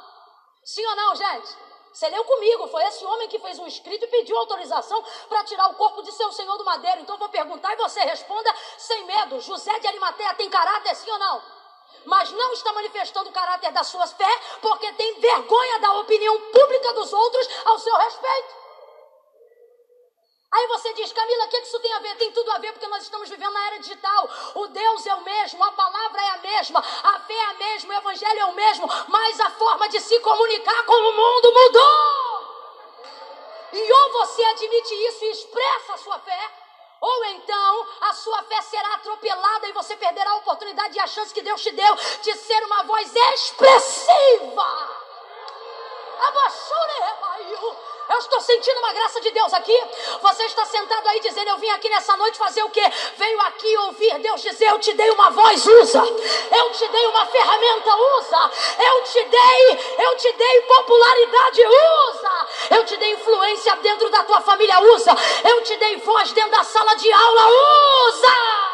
[0.63, 1.57] Sim ou não, gente?
[1.93, 5.67] Você leu comigo, foi esse homem que fez um escrito e pediu autorização para tirar
[5.67, 7.01] o corpo de seu senhor do madeiro.
[7.01, 9.41] Então vou perguntar e você responda sem medo.
[9.41, 11.43] José de Arimateia tem caráter, sim ou não?
[12.05, 16.93] Mas não está manifestando o caráter da sua fé porque tem vergonha da opinião pública
[16.93, 18.60] dos outros ao seu respeito.
[20.53, 22.15] Aí você diz, Camila, o que isso tem a ver?
[22.17, 24.29] Tem tudo a ver porque nós estamos vivendo na era digital.
[24.55, 27.93] O Deus é o mesmo, a palavra é a mesma, a fé é a mesma,
[27.93, 32.41] o evangelho é o mesmo, mas a forma de se comunicar com o mundo mudou.
[33.71, 36.51] E ou você admite isso e expressa a sua fé,
[36.99, 41.33] ou então a sua fé será atropelada e você perderá a oportunidade e a chance
[41.33, 44.99] que Deus te deu de ser uma voz expressiva.
[46.19, 47.01] Abaixure,
[48.11, 49.79] Eu estou sentindo uma graça de Deus aqui.
[50.21, 52.83] Você está sentado aí dizendo: Eu vim aqui nessa noite fazer o quê?
[53.15, 55.99] Veio aqui ouvir Deus dizer: Eu te dei uma voz, usa.
[55.99, 58.51] Eu te dei uma ferramenta, usa.
[58.79, 62.47] Eu te dei, eu te dei popularidade, usa.
[62.71, 65.15] Eu te dei influência dentro da tua família, usa.
[65.45, 67.47] Eu te dei voz dentro da sala de aula,
[68.09, 68.71] usa.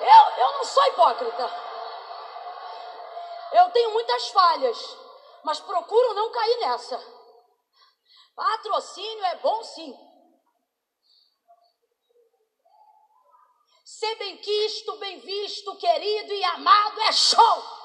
[0.00, 1.50] Eu, eu não sou hipócrita.
[3.52, 4.96] Eu tenho muitas falhas,
[5.42, 7.18] mas procuro não cair nessa.
[8.34, 9.96] Patrocínio é bom sim.
[13.84, 17.78] Ser bem quisto, bem visto, querido e amado é show.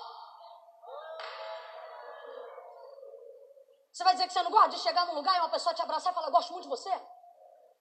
[3.91, 5.81] Você vai dizer que você não gosta de chegar num lugar e uma pessoa te
[5.81, 6.91] abraçar e falar, gosto muito de você?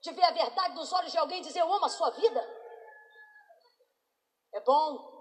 [0.00, 2.40] De ver a verdade nos olhos de alguém e dizer, eu amo a sua vida?
[4.52, 5.11] É bom.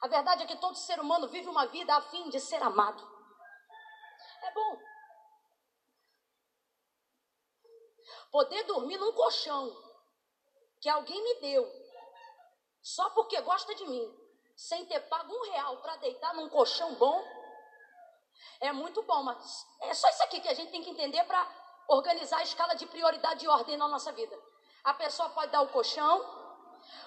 [0.00, 3.02] A verdade é que todo ser humano vive uma vida a fim de ser amado.
[4.42, 4.78] É bom.
[8.30, 9.74] Poder dormir num colchão
[10.80, 11.66] que alguém me deu,
[12.80, 14.16] só porque gosta de mim,
[14.56, 17.24] sem ter pago um real para deitar num colchão bom,
[18.60, 21.46] é muito bom, mas é só isso aqui que a gente tem que entender para
[21.88, 24.36] organizar a escala de prioridade e ordem na nossa vida.
[24.84, 26.37] A pessoa pode dar o colchão,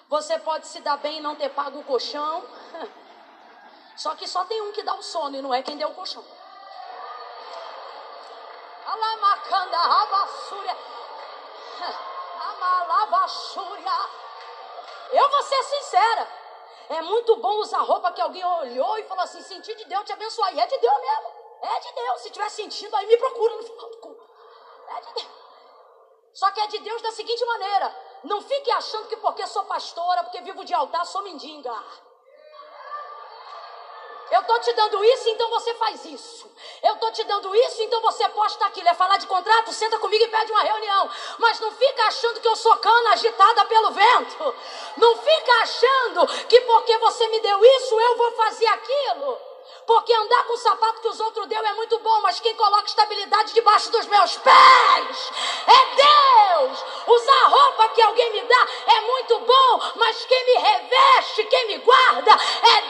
[0.08, 2.44] você pode se dar bem e não ter pago o colchão.
[3.96, 5.94] Só que só tem um que dá o sono e não é quem deu o
[5.94, 6.24] colchão.
[8.86, 9.76] Alamacanda.
[15.12, 16.28] Eu vou ser sincera.
[16.88, 20.12] É muito bom usar roupa que alguém olhou e falou assim: senti de Deus te
[20.12, 20.54] abençoar.
[20.54, 21.32] E é de Deus mesmo.
[21.62, 22.20] É de Deus.
[22.22, 24.30] Se tiver sentindo, aí me procura no final do culto.
[24.88, 25.32] É de Deus.
[26.34, 30.22] Só que é de Deus da seguinte maneira: não fique achando que porque sou pastora,
[30.22, 31.74] porque vivo de altar, sou mendiga.
[34.30, 36.50] Eu estou te dando isso, então você faz isso.
[36.82, 38.88] Eu estou te dando isso, então você posta aquilo.
[38.88, 39.70] É falar de contrato?
[39.72, 41.10] Senta comigo e pede uma reunião.
[41.38, 44.54] Mas não fica achando que eu sou cana agitada pelo vento.
[44.96, 49.51] Não fica achando que porque você me deu isso, eu vou fazer aquilo.
[49.86, 52.86] Porque andar com o sapato que os outros deu é muito bom, mas quem coloca
[52.86, 55.32] estabilidade debaixo dos meus pés
[55.66, 56.84] é Deus.
[57.06, 61.78] Usar roupa que alguém me dá é muito bom, mas quem me reveste, quem me
[61.78, 62.80] guarda é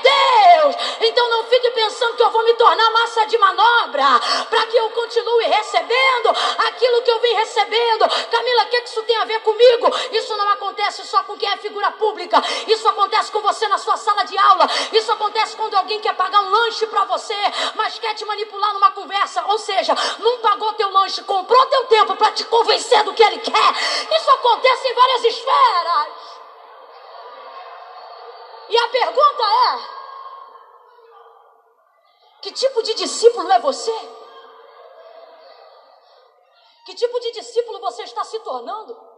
[0.61, 0.77] Deus.
[1.01, 4.91] Então não fique pensando que eu vou me tornar massa de manobra para que eu
[4.91, 6.29] continue recebendo
[6.67, 8.09] aquilo que eu vim recebendo.
[8.31, 9.91] Camila, o que isso tem a ver comigo?
[10.13, 12.43] Isso não acontece só com quem é figura pública.
[12.67, 14.69] Isso acontece com você na sua sala de aula.
[14.93, 17.35] Isso acontece quando alguém quer pagar um lanche lanche para você,
[17.75, 19.45] mas quer te manipular numa conversa.
[19.47, 23.39] Ou seja, não pagou teu lanche, comprou teu tempo para te convencer do que ele
[23.39, 23.73] quer.
[24.17, 26.09] Isso acontece em várias esferas.
[28.71, 29.79] E a pergunta é:
[32.41, 33.93] que tipo de discípulo é você?
[36.87, 39.13] Que tipo de discípulo você está se tornando?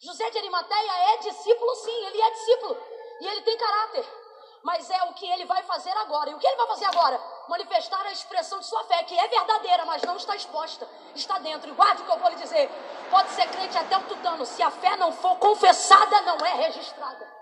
[0.00, 2.76] José de Arimateia é discípulo, sim, ele é discípulo.
[3.20, 4.25] E ele tem caráter
[4.66, 6.28] mas é o que ele vai fazer agora.
[6.28, 7.22] E o que ele vai fazer agora?
[7.48, 11.70] Manifestar a expressão de sua fé, que é verdadeira, mas não está exposta, está dentro.
[11.70, 12.68] E guarde o que eu vou lhe dizer:
[13.08, 17.32] pode ser crente até o tutano, se a fé não for confessada, não é registrada.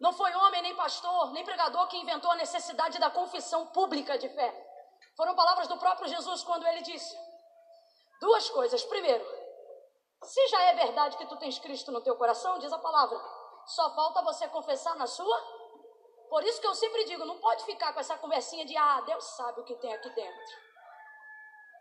[0.00, 4.30] Não foi homem, nem pastor, nem pregador que inventou a necessidade da confissão pública de
[4.30, 4.50] fé.
[5.18, 7.14] Foram palavras do próprio Jesus quando ele disse
[8.22, 8.82] duas coisas.
[8.84, 9.24] Primeiro,
[10.22, 13.35] se já é verdade que tu tens Cristo no teu coração, diz a palavra,
[13.66, 15.38] só falta você confessar na sua.
[16.28, 19.24] Por isso que eu sempre digo, não pode ficar com essa conversinha de ah, Deus
[19.24, 20.66] sabe o que tem aqui dentro.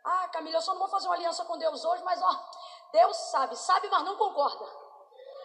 [0.04, 2.50] Ah, Camila, eu só não vou fazer uma aliança com Deus hoje, mas ó,
[2.92, 4.66] Deus sabe, sabe, mas não concorda.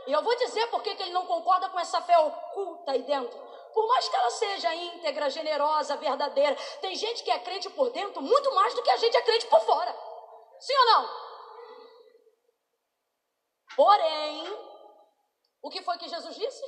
[0.07, 3.39] E eu vou dizer por que ele não concorda com essa fé oculta aí dentro.
[3.73, 8.21] Por mais que ela seja íntegra, generosa, verdadeira, tem gente que é crente por dentro
[8.21, 9.97] muito mais do que a gente é crente por fora.
[10.59, 11.31] Sim ou não?
[13.77, 14.70] Porém,
[15.63, 16.65] o que foi que Jesus disse?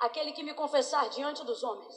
[0.00, 1.94] Aquele que me confessar diante dos homens.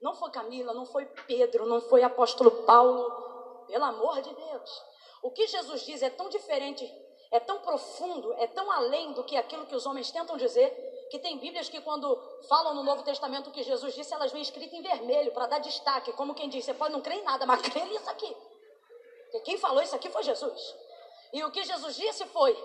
[0.00, 3.64] Não foi Camila, não foi Pedro, não foi apóstolo Paulo.
[3.66, 4.82] Pelo amor de Deus.
[5.22, 6.90] O que Jesus diz é tão diferente,
[7.30, 10.70] é tão profundo, é tão além do que aquilo que os homens tentam dizer,
[11.10, 12.16] que tem Bíblias que quando
[12.48, 15.58] falam no Novo Testamento o que Jesus disse, elas vêm escritas em vermelho para dar
[15.58, 18.34] destaque, como quem diz, você pode não crer em nada, mas crê nisso aqui.
[19.24, 20.74] Porque quem falou isso aqui foi Jesus.
[21.32, 22.56] E o que Jesus disse foi: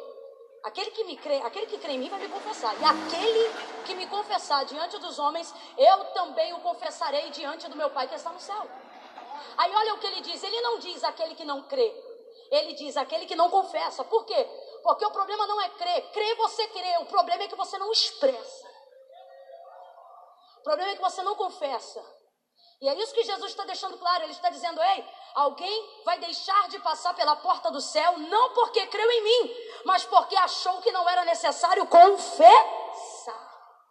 [0.66, 2.76] Aquele que me crê, aquele que crê em mim vai me confessar.
[2.82, 7.92] E aquele que me confessar diante dos homens, eu também o confessarei diante do meu
[7.92, 8.68] Pai que está no céu.
[9.58, 10.42] Aí olha o que ele diz.
[10.42, 11.94] Ele não diz aquele que não crê.
[12.50, 14.04] Ele diz aquele que não confessa.
[14.06, 14.44] Por quê?
[14.82, 16.12] Porque o problema não é crer.
[16.12, 16.98] Crer você crê.
[16.98, 18.68] O problema é que você não expressa.
[20.58, 22.04] O problema é que você não confessa.
[22.82, 24.24] E é isso que Jesus está deixando claro.
[24.24, 25.06] Ele está dizendo: Ei,
[25.36, 29.56] alguém vai deixar de passar pela porta do céu, não porque creu em mim,
[29.86, 32.56] mas porque achou que não era necessário confessar,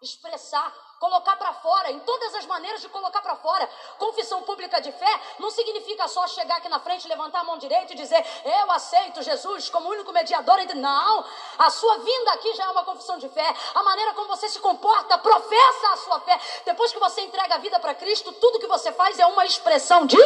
[0.03, 0.73] expressar
[1.05, 3.69] colocar para fora, em todas as maneiras de colocar para fora.
[3.99, 7.93] Confissão pública de fé não significa só chegar aqui na frente, levantar a mão direita
[7.93, 10.55] e dizer, eu aceito Jesus como único mediador.
[10.75, 11.25] Não!
[11.59, 13.55] A sua vinda aqui já é uma confissão de fé.
[13.75, 16.41] A maneira como você se comporta, professa a sua fé.
[16.65, 20.07] Depois que você entrega a vida para Cristo, tudo que você faz é uma expressão
[20.07, 20.17] de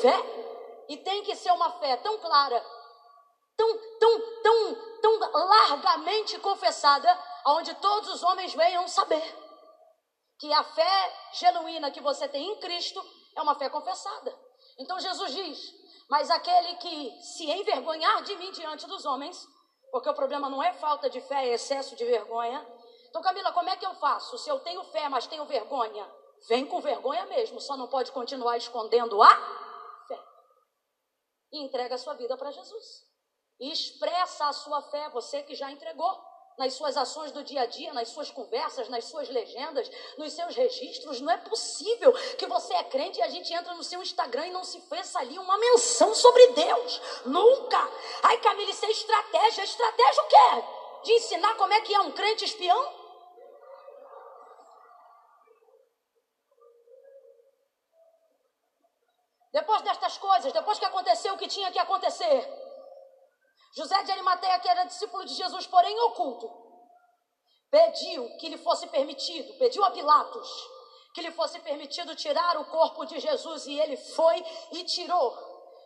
[0.00, 0.84] fé.
[0.88, 2.64] E tem que ser uma fé tão clara,
[3.56, 7.08] tão, tão, tão, tão largamente confessada,
[7.46, 9.46] onde todos os homens venham saber
[10.38, 13.02] que a fé genuína que você tem em Cristo
[13.36, 14.38] é uma fé confessada.
[14.78, 15.74] Então Jesus diz:
[16.08, 19.46] Mas aquele que se envergonhar de mim diante dos homens,
[19.90, 22.66] porque o problema não é falta de fé, é excesso de vergonha.
[23.08, 24.36] Então, Camila, como é que eu faço?
[24.36, 26.06] Se eu tenho fé, mas tenho vergonha,
[26.48, 29.34] vem com vergonha mesmo, só não pode continuar escondendo a
[30.06, 30.22] fé.
[31.52, 33.05] E entrega a sua vida para Jesus.
[33.58, 36.22] E expressa a sua fé, você que já entregou
[36.58, 40.54] nas suas ações do dia a dia, nas suas conversas, nas suas legendas, nos seus
[40.54, 41.20] registros.
[41.20, 44.50] Não é possível que você é crente e a gente entra no seu Instagram e
[44.50, 47.00] não se fez ali uma menção sobre Deus.
[47.26, 47.78] Nunca.
[48.22, 49.64] Ai, Camila, isso é estratégia.
[49.64, 50.64] Estratégia o quê?
[51.04, 53.06] De ensinar como é que é um crente espião?
[59.52, 62.65] Depois destas coisas, depois que aconteceu o que tinha que acontecer,
[63.76, 66.50] José de Arimateia, que era discípulo de Jesus, porém oculto,
[67.70, 70.76] pediu que lhe fosse permitido, pediu a Pilatos
[71.16, 74.36] que lhe fosse permitido tirar o corpo de Jesus e ele foi
[74.72, 75.34] e tirou.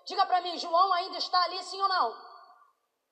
[0.05, 2.17] Diga para mim, João ainda está ali, sim ou não?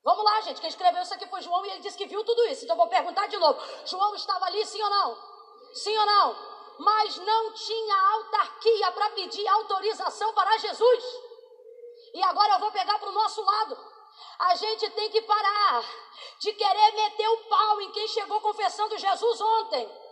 [0.02, 0.60] Vamos lá, gente.
[0.60, 2.64] Quem escreveu isso aqui foi João e ele disse que viu tudo isso.
[2.64, 5.16] Então vou perguntar de novo: João estava ali, sim ou não?
[5.74, 6.36] Sim ou não?
[6.80, 11.04] Mas não tinha autarquia para pedir autorização para Jesus.
[12.14, 13.78] E agora eu vou pegar para o nosso lado.
[14.38, 15.84] A gente tem que parar
[16.38, 20.08] de querer meter o pau em quem chegou confessando Jesus ontem.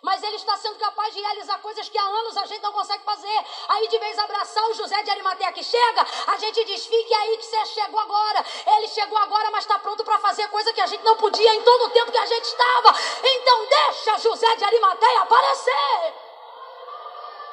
[0.00, 3.02] Mas ele está sendo capaz de realizar coisas que há anos a gente não consegue
[3.02, 3.46] fazer.
[3.68, 7.36] Aí, de vez abraçar o José de Arimateia que chega, a gente diz: fique aí
[7.36, 8.44] que você chegou agora.
[8.76, 11.62] Ele chegou agora, mas está pronto para fazer coisa que a gente não podia em
[11.62, 12.94] todo o tempo que a gente estava.
[13.24, 16.14] Então, deixa José de Arimateia aparecer.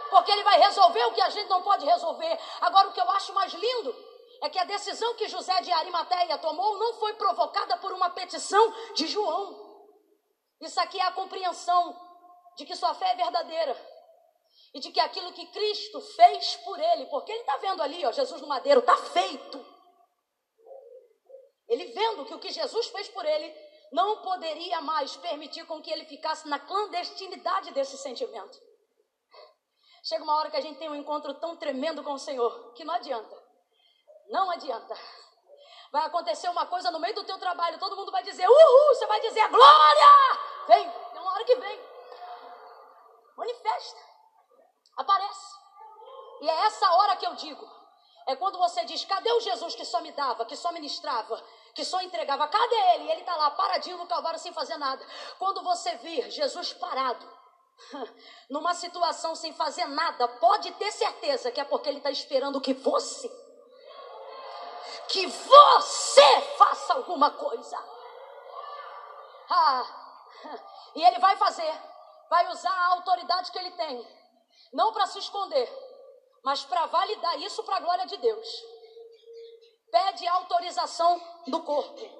[0.09, 2.39] Porque ele vai resolver o que a gente não pode resolver.
[2.61, 4.08] Agora, o que eu acho mais lindo
[4.41, 8.73] é que a decisão que José de Arimateia tomou não foi provocada por uma petição
[8.93, 9.67] de João.
[10.61, 11.97] Isso aqui é a compreensão
[12.57, 13.75] de que sua fé é verdadeira
[14.73, 18.11] e de que aquilo que Cristo fez por ele, porque ele está vendo ali, ó,
[18.11, 19.65] Jesus no madeiro, está feito.
[21.67, 23.55] Ele vendo que o que Jesus fez por ele
[23.91, 28.59] não poderia mais permitir com que ele ficasse na clandestinidade desse sentimento.
[30.03, 32.83] Chega uma hora que a gente tem um encontro tão tremendo com o Senhor que
[32.83, 33.38] não adianta.
[34.29, 34.95] Não adianta.
[35.91, 39.07] Vai acontecer uma coisa no meio do teu trabalho, todo mundo vai dizer uhul, você
[39.07, 40.39] vai dizer glória!
[40.67, 41.79] Vem, tem uma hora que vem.
[43.35, 43.99] Manifesta.
[44.97, 45.55] Aparece.
[46.41, 47.67] E é essa hora que eu digo.
[48.27, 51.83] É quando você diz, cadê o Jesus que só me dava, que só ministrava, que
[51.83, 52.47] só entregava?
[52.47, 53.05] Cadê ele?
[53.05, 55.03] E ele está lá paradinho no Calvário sem fazer nada.
[55.39, 57.27] Quando você vir Jesus parado,
[58.47, 62.75] numa situação sem fazer nada, pode ter certeza que é porque ele está esperando que
[62.75, 63.27] você
[65.09, 67.77] que você faça alguma coisa.
[69.49, 69.85] Ah,
[70.95, 71.73] e ele vai fazer,
[72.29, 74.07] vai usar a autoridade que ele tem,
[74.71, 75.67] não para se esconder,
[76.43, 78.47] mas para validar isso para a glória de Deus.
[79.91, 82.19] Pede autorização do corpo.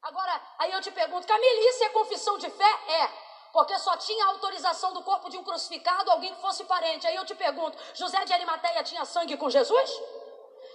[0.00, 2.72] Agora, aí eu te pergunto, Camila, isso é confissão de fé?
[2.88, 3.32] É.
[3.52, 7.06] Porque só tinha autorização do corpo de um crucificado, alguém que fosse parente.
[7.06, 9.90] Aí eu te pergunto, José de Arimateia tinha sangue com Jesus?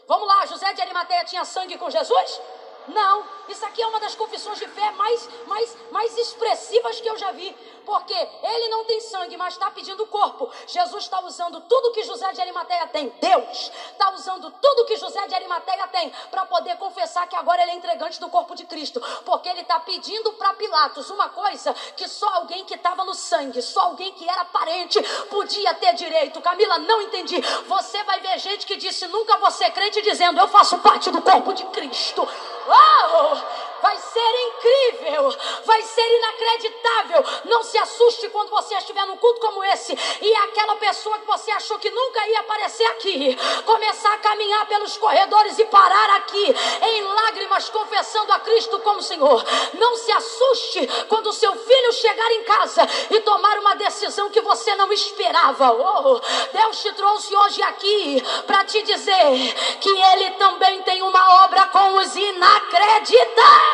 [0.07, 2.41] Vamos lá, José de Arimateia tinha sangue com Jesus?
[2.87, 7.17] Não, isso aqui é uma das confissões de fé mais, mais, mais expressivas que eu
[7.17, 7.55] já vi.
[7.85, 10.51] Porque ele não tem sangue, mas está pedindo o corpo.
[10.67, 13.09] Jesus está usando tudo que José de Arimateia tem.
[13.21, 17.71] Deus está usando tudo que José de Arimateia tem para poder confessar que agora ele
[17.71, 18.99] é entregante do corpo de Cristo.
[19.25, 23.61] Porque ele está pedindo para Pilatos uma coisa que só alguém que estava no sangue,
[23.61, 26.41] só alguém que era parente podia ter direito.
[26.41, 27.39] Camila, não entendi.
[27.67, 31.53] Você vai ver gente que disse nunca você crente dizendo eu faço parte do corpo
[31.53, 32.27] de Cristo.
[32.67, 33.37] Uau!
[33.81, 37.23] Vai ser incrível, vai ser inacreditável.
[37.45, 41.51] Não se assuste quando você estiver num culto como esse e aquela pessoa que você
[41.51, 47.03] achou que nunca ia aparecer aqui começar a caminhar pelos corredores e parar aqui em
[47.03, 49.43] lágrimas, confessando a Cristo como Senhor.
[49.73, 54.75] Não se assuste quando seu filho chegar em casa e tomar uma decisão que você
[54.75, 55.71] não esperava.
[55.71, 56.19] Oh,
[56.51, 61.97] Deus te trouxe hoje aqui para te dizer que Ele também tem uma obra com
[61.97, 63.66] os inacreditáveis.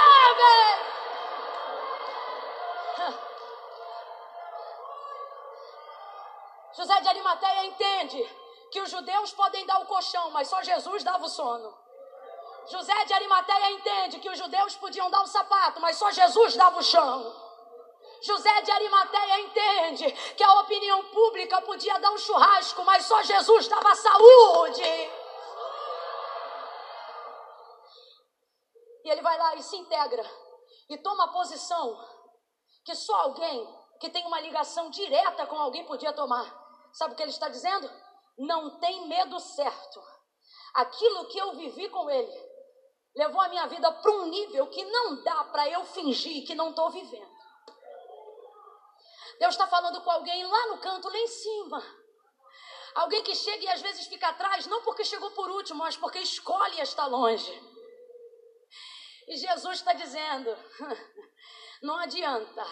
[6.75, 8.29] José de Arimateia entende
[8.71, 11.73] que os judeus podem dar o colchão, mas só Jesus dava o sono.
[12.67, 16.79] José de Arimateia entende que os judeus podiam dar o sapato, mas só Jesus dava
[16.79, 17.43] o chão.
[18.21, 23.67] José de Arimateia entende que a opinião pública podia dar um churrasco, mas só Jesus
[23.67, 24.81] dava saúde.
[29.03, 30.23] E ele vai lá e se integra
[30.89, 31.97] e toma a posição
[32.85, 36.45] que só alguém que tem uma ligação direta com alguém podia tomar.
[36.93, 37.89] Sabe o que ele está dizendo?
[38.37, 40.01] Não tem medo certo.
[40.73, 42.53] Aquilo que eu vivi com ele
[43.15, 46.71] levou a minha vida para um nível que não dá para eu fingir que não
[46.71, 47.33] estou vivendo.
[49.39, 51.83] Deus está falando com alguém lá no canto, lá em cima.
[52.95, 56.19] Alguém que chega e às vezes fica atrás, não porque chegou por último, mas porque
[56.19, 57.72] escolhe estar longe.
[59.27, 60.55] E Jesus está dizendo:
[61.81, 62.65] não adianta.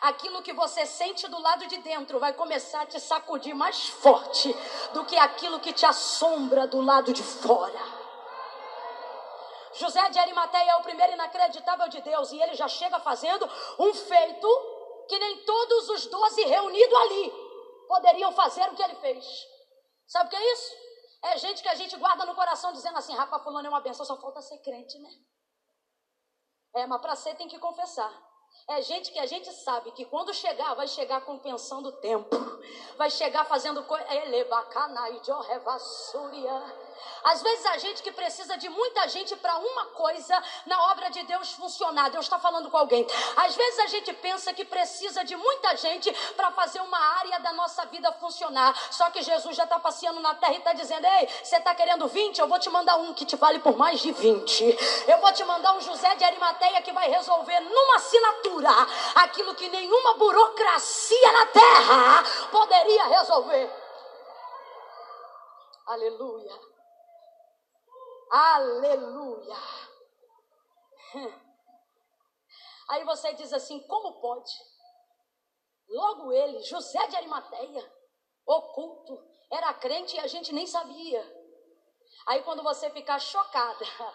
[0.00, 4.52] Aquilo que você sente do lado de dentro vai começar a te sacudir mais forte
[4.92, 7.80] do que aquilo que te assombra do lado de fora.
[9.74, 13.94] José de Arimateia é o primeiro inacreditável de Deus e ele já chega fazendo um
[13.94, 14.48] feito
[15.08, 17.32] que nem todos os doze reunidos ali
[17.86, 19.24] poderiam fazer o que ele fez.
[20.06, 20.74] Sabe o que é isso?
[21.22, 24.04] É gente que a gente guarda no coração dizendo assim: rapaz, fulano é uma benção,
[24.04, 25.10] só falta ser crente, né?
[26.74, 28.12] É, mas para ser tem que confessar.
[28.68, 32.36] É gente que a gente sabe que quando chegar, vai chegar compensando o tempo.
[32.96, 34.04] Vai chegar fazendo coisa.
[37.24, 41.22] Às vezes a gente que precisa de muita gente para uma coisa na obra de
[41.24, 42.10] Deus funcionar.
[42.10, 43.06] Deus está falando com alguém.
[43.36, 47.52] Às vezes a gente pensa que precisa de muita gente para fazer uma área da
[47.52, 48.74] nossa vida funcionar.
[48.90, 52.06] Só que Jesus já está passeando na terra e está dizendo: Ei, você está querendo
[52.06, 52.38] 20?
[52.38, 54.78] Eu vou te mandar um que te vale por mais de 20.
[55.08, 58.70] Eu vou te mandar um José de Arimateia que vai resolver numa assinatura
[59.14, 63.70] aquilo que nenhuma burocracia na terra poderia resolver.
[65.86, 66.67] Aleluia.
[68.30, 69.56] Aleluia.
[72.90, 74.52] Aí você diz assim: como pode?
[75.88, 77.92] Logo ele, José de Arimateia,
[78.46, 79.18] oculto,
[79.50, 81.22] era crente e a gente nem sabia.
[82.26, 83.84] Aí quando você ficar chocada,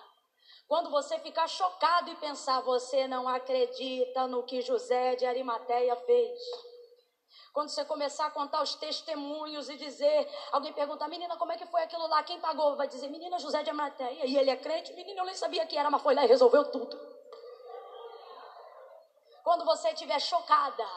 [0.67, 6.39] quando você ficar chocado e pensar, você não acredita no que José de Arimateia fez.
[7.53, 11.65] Quando você começar a contar os testemunhos e dizer, alguém pergunta, menina, como é que
[11.67, 12.23] foi aquilo lá?
[12.23, 12.75] Quem pagou?
[12.75, 14.25] Vai dizer, menina, José de Amateia.
[14.25, 14.93] E ele é crente?
[14.93, 16.99] Menina, eu nem sabia que era, mas foi lá e resolveu tudo.
[19.43, 20.87] Quando você estiver chocada,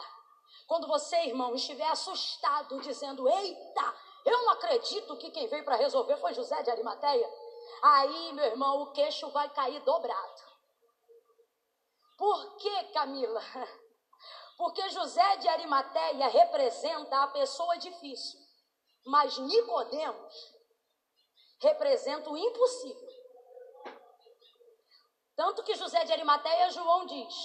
[0.67, 6.17] quando você, irmão, estiver assustado, dizendo, eita, eu não acredito que quem veio para resolver
[6.17, 7.29] foi José de Arimateia.
[7.81, 10.41] Aí, meu irmão, o queixo vai cair dobrado.
[12.17, 13.41] Por que, Camila?
[14.57, 18.39] Porque José de Arimateia representa a pessoa difícil,
[19.05, 20.33] mas Nicodemos
[21.61, 23.07] representa o impossível.
[25.35, 27.35] Tanto que José de Arimateia, João diz,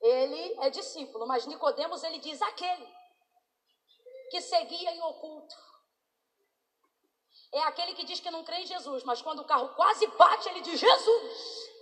[0.00, 2.86] ele é discípulo, mas Nicodemos ele diz aquele
[4.30, 5.56] que seguia em oculto.
[7.50, 10.50] É aquele que diz que não crê em Jesus, mas quando o carro quase bate,
[10.50, 11.77] ele diz Jesus.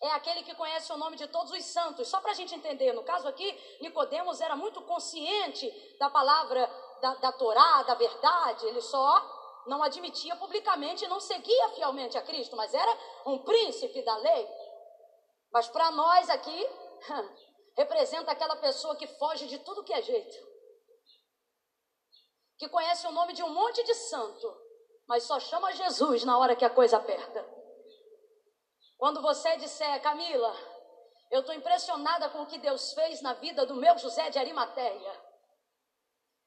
[0.00, 2.08] É aquele que conhece o nome de todos os santos.
[2.08, 5.68] Só para a gente entender, no caso aqui, Nicodemos era muito consciente
[5.98, 6.70] da palavra
[7.00, 8.66] da, da Torá, da verdade.
[8.66, 14.16] Ele só não admitia publicamente não seguia fielmente a Cristo, mas era um príncipe da
[14.16, 14.48] lei.
[15.52, 16.66] Mas para nós aqui,
[17.76, 20.48] representa aquela pessoa que foge de tudo que é jeito.
[22.56, 24.56] Que conhece o nome de um monte de santo,
[25.06, 27.57] mas só chama Jesus na hora que a coisa aperta.
[28.98, 30.54] Quando você disser, Camila,
[31.30, 35.28] eu estou impressionada com o que Deus fez na vida do meu José de Arimateia.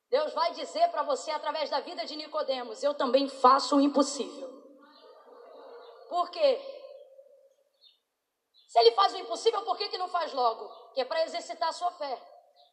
[0.09, 4.49] Deus vai dizer para você através da vida de Nicodemos, eu também faço o impossível.
[6.09, 6.59] Por quê?
[8.67, 10.67] Se ele faz o impossível, por que, que não faz logo?
[10.93, 12.21] Que é para exercitar a sua fé.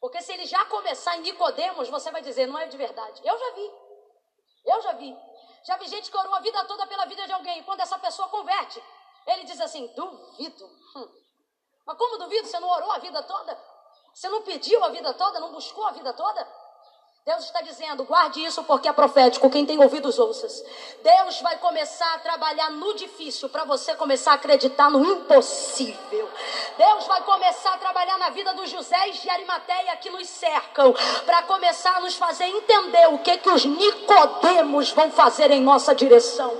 [0.01, 3.21] Porque se ele já começar em Nicodemos, você vai dizer, não é de verdade.
[3.25, 3.73] Eu já vi.
[4.65, 5.17] Eu já vi.
[5.65, 7.63] Já vi gente que orou a vida toda pela vida de alguém.
[7.63, 8.83] Quando essa pessoa converte,
[9.29, 10.65] ele diz assim: duvido.
[10.97, 11.09] Hum.
[11.87, 12.47] Mas como duvido?
[12.47, 13.59] Você não orou a vida toda?
[14.15, 15.39] Você não pediu a vida toda?
[15.39, 16.47] Não buscou a vida toda?
[17.29, 19.51] Deus está dizendo, guarde isso porque é profético.
[19.51, 20.65] Quem tem ouvidos, ouças.
[21.03, 26.27] Deus vai começar a trabalhar no difícil para você começar a acreditar no impossível.
[26.79, 30.95] Deus vai começar a trabalhar na vida dos José de Arimateia que nos cercam,
[31.27, 35.95] para começar a nos fazer entender o que que os Nicodemos vão fazer em nossa
[35.95, 36.57] direção.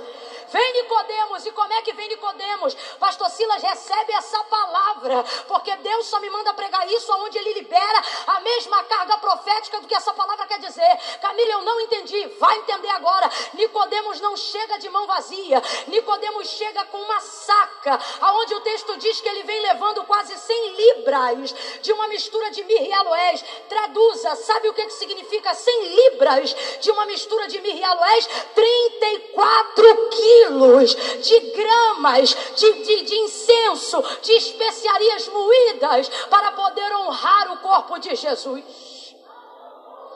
[0.51, 2.73] Vem Nicodemos, e como é que vem Nicodemos?
[2.99, 8.03] Pastor Silas recebe essa palavra, porque Deus só me manda pregar isso aonde ele libera
[8.27, 10.97] a mesma carga profética do que essa palavra quer dizer.
[11.21, 12.27] Camila, eu não entendi.
[12.39, 13.29] Vai entender agora.
[13.53, 15.61] Nicodemos não chega de mão vazia.
[15.87, 20.75] Nicodemos chega com uma saca, aonde o texto diz que ele vem levando quase 100
[20.75, 23.45] libras de uma mistura de mirra e aloés.
[23.67, 28.27] Traduza, sabe o que, que significa 100 libras de uma mistura de mirra e aloés?
[28.55, 37.51] 34 quilos quilos de gramas de, de, de incenso, de especiarias moídas para poder honrar
[37.51, 39.15] o corpo de Jesus.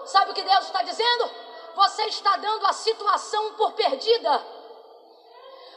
[0.06, 1.30] Sabe o que Deus está dizendo?
[1.76, 4.63] Você está dando a situação por perdida.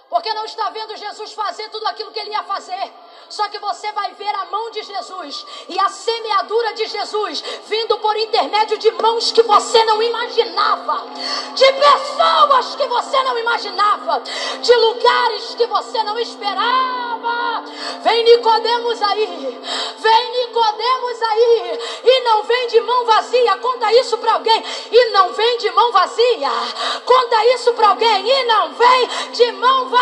[0.09, 2.93] Porque não está vendo Jesus fazer tudo aquilo que ele ia fazer.
[3.29, 7.99] Só que você vai ver a mão de Jesus e a semeadura de Jesus vindo
[7.99, 11.07] por intermédio de mãos que você não imaginava,
[11.55, 14.23] de pessoas que você não imaginava,
[14.63, 17.65] de lugares que você não esperava.
[18.03, 19.61] Vem Nicodemos aí,
[19.99, 23.57] vem Nicodemos aí, e não vem de mão vazia.
[23.57, 24.65] Conta isso para alguém.
[24.93, 26.51] E não vem de mão vazia.
[27.05, 29.96] Conta isso para alguém e não vem de mão vazia.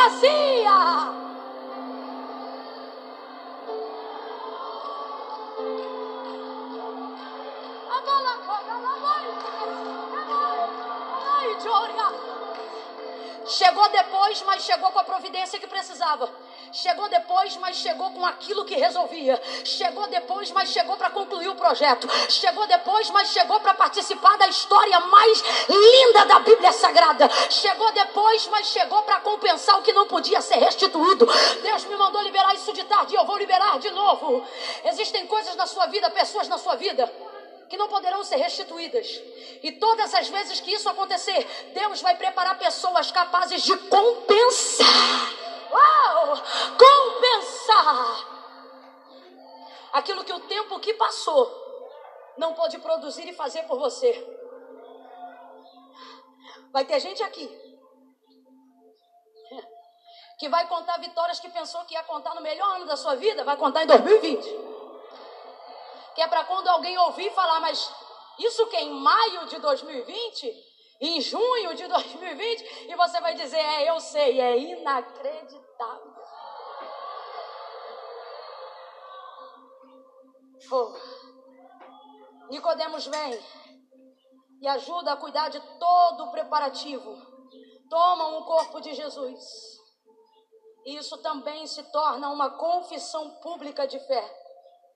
[13.47, 16.29] Chegou depois, mas chegou com a providência que precisava.
[16.75, 19.41] Chegou depois, mas chegou com aquilo que resolvia.
[19.64, 22.09] Chegou depois, mas chegou para concluir o projeto.
[22.29, 27.31] Chegou depois, mas chegou para participar da história mais linda da Bíblia Sagrada.
[27.49, 31.25] Chegou depois, mas chegou para compensar o que não podia ser restituído.
[31.62, 34.45] Deus me mandou liberar isso de tarde e eu vou liberar de novo.
[34.85, 37.09] Existem coisas na sua vida, pessoas na sua vida
[37.68, 39.20] que não poderão ser restituídas.
[39.62, 45.44] E todas as vezes que isso acontecer, Deus vai preparar pessoas capazes de compensar.
[45.75, 46.35] Uau!
[46.79, 48.35] Compensar
[49.93, 51.45] aquilo que o tempo que passou
[52.37, 54.12] não pôde produzir e fazer por você.
[56.72, 57.47] Vai ter gente aqui
[60.39, 63.45] que vai contar vitórias que pensou que ia contar no melhor ano da sua vida,
[63.45, 64.75] vai contar em 2020
[66.14, 67.93] que é para quando alguém ouvir falar, mas
[68.39, 70.74] isso que é em maio de 2020?
[71.07, 72.89] Em junho de 2020?
[72.89, 76.15] E você vai dizer, é, eu sei, é inacreditável.
[80.73, 80.95] Oh.
[82.49, 83.39] Nicodemos vem
[84.63, 87.15] e ajuda a cuidar de todo o preparativo.
[87.91, 89.45] Tomam o corpo de Jesus.
[90.87, 94.45] E isso também se torna uma confissão pública de fé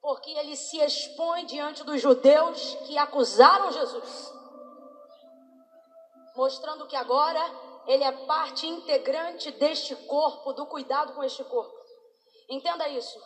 [0.00, 4.32] porque ele se expõe diante dos judeus que acusaram Jesus,
[6.38, 7.42] mostrando que agora
[7.84, 11.76] ele é parte integrante deste corpo, do cuidado com este corpo.
[12.48, 13.20] Entenda isso.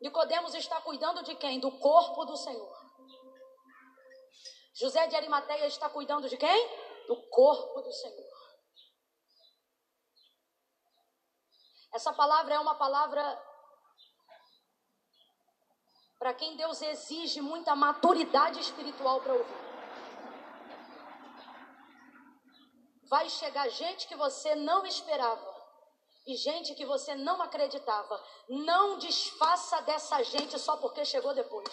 [0.00, 1.58] Nicodemos está cuidando de quem?
[1.58, 2.72] Do corpo do Senhor.
[4.74, 6.68] José de Arimateia está cuidando de quem?
[7.08, 8.34] Do corpo do Senhor.
[11.92, 13.22] Essa palavra é uma palavra
[16.16, 19.63] para quem Deus exige muita maturidade espiritual para ouvir.
[23.08, 25.64] Vai chegar gente que você não esperava
[26.26, 28.22] e gente que você não acreditava.
[28.48, 31.68] Não desfaça dessa gente só porque chegou depois.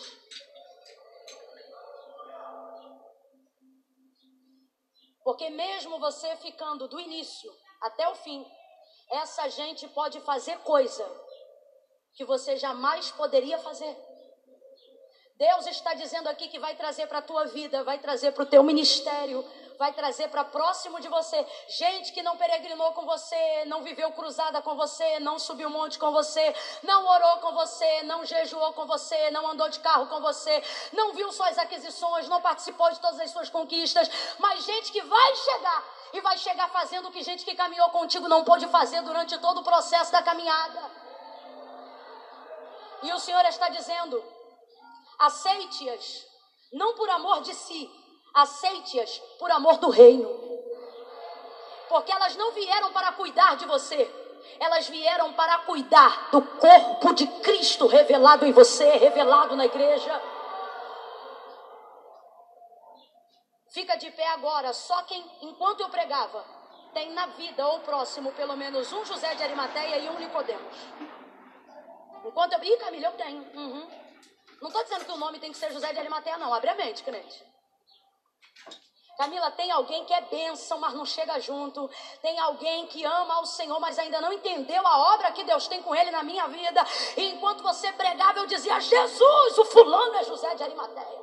[5.23, 7.51] Porque mesmo você ficando do início
[7.81, 8.45] até o fim,
[9.09, 11.05] essa gente pode fazer coisa
[12.13, 14.10] que você jamais poderia fazer.
[15.41, 18.45] Deus está dizendo aqui que vai trazer para a tua vida, vai trazer para o
[18.45, 19.43] teu ministério,
[19.75, 24.61] vai trazer para próximo de você gente que não peregrinou com você, não viveu cruzada
[24.61, 26.45] com você, não subiu monte com você,
[26.83, 30.63] não orou com você, não jejuou com você, não andou de carro com você,
[30.93, 35.35] não viu suas aquisições, não participou de todas as suas conquistas, mas gente que vai
[35.37, 35.83] chegar
[36.13, 39.61] e vai chegar fazendo o que gente que caminhou contigo não pôde fazer durante todo
[39.61, 40.83] o processo da caminhada.
[43.01, 44.23] E o Senhor está dizendo:
[45.21, 46.27] aceite-as,
[46.73, 47.89] não por amor de si,
[48.33, 50.27] aceite-as por amor do reino.
[51.87, 54.09] Porque elas não vieram para cuidar de você.
[54.59, 60.21] Elas vieram para cuidar do corpo de Cristo revelado em você, revelado na igreja.
[63.69, 66.43] Fica de pé agora, só quem, enquanto eu pregava,
[66.93, 70.75] tem na vida ou próximo pelo menos um José de Arimateia e um Nicodemos.
[72.25, 72.63] Enquanto eu.
[72.63, 73.41] Ih, Camila, eu tenho.
[73.55, 74.10] Uhum.
[74.61, 76.53] Não estou dizendo que o nome tem que ser José de Arimateia, não.
[76.53, 77.43] Abre a mente, crente.
[79.17, 81.89] Camila, tem alguém que é bênção, mas não chega junto.
[82.21, 85.81] Tem alguém que ama ao Senhor, mas ainda não entendeu a obra que Deus tem
[85.81, 86.83] com ele na minha vida.
[87.17, 91.21] E enquanto você pregava, eu dizia: Jesus, o fulano é José de Arimateia.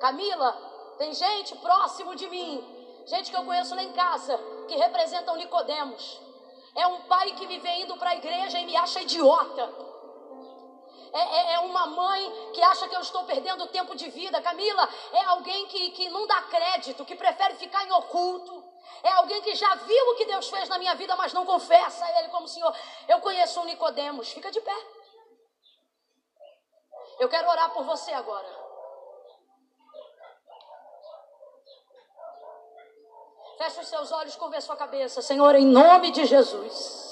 [0.00, 0.52] Camila,
[0.98, 6.20] tem gente próximo de mim, gente que eu conheço lá em casa, que representam Nicodemos.
[6.74, 9.95] É um pai que me vê indo para a igreja e me acha idiota.
[11.16, 14.42] É, é, é, uma mãe que acha que eu estou perdendo tempo de vida.
[14.42, 18.62] Camila, é alguém que, que não dá crédito, que prefere ficar em oculto.
[19.02, 22.04] É alguém que já viu o que Deus fez na minha vida, mas não confessa
[22.04, 22.70] a Ele como Senhor.
[23.08, 24.30] Eu conheço um Nicodemos.
[24.30, 24.76] Fica de pé.
[27.18, 28.66] Eu quero orar por você agora.
[33.56, 35.22] Feche os seus olhos, curva a sua cabeça.
[35.22, 37.05] Senhor, em nome de Jesus.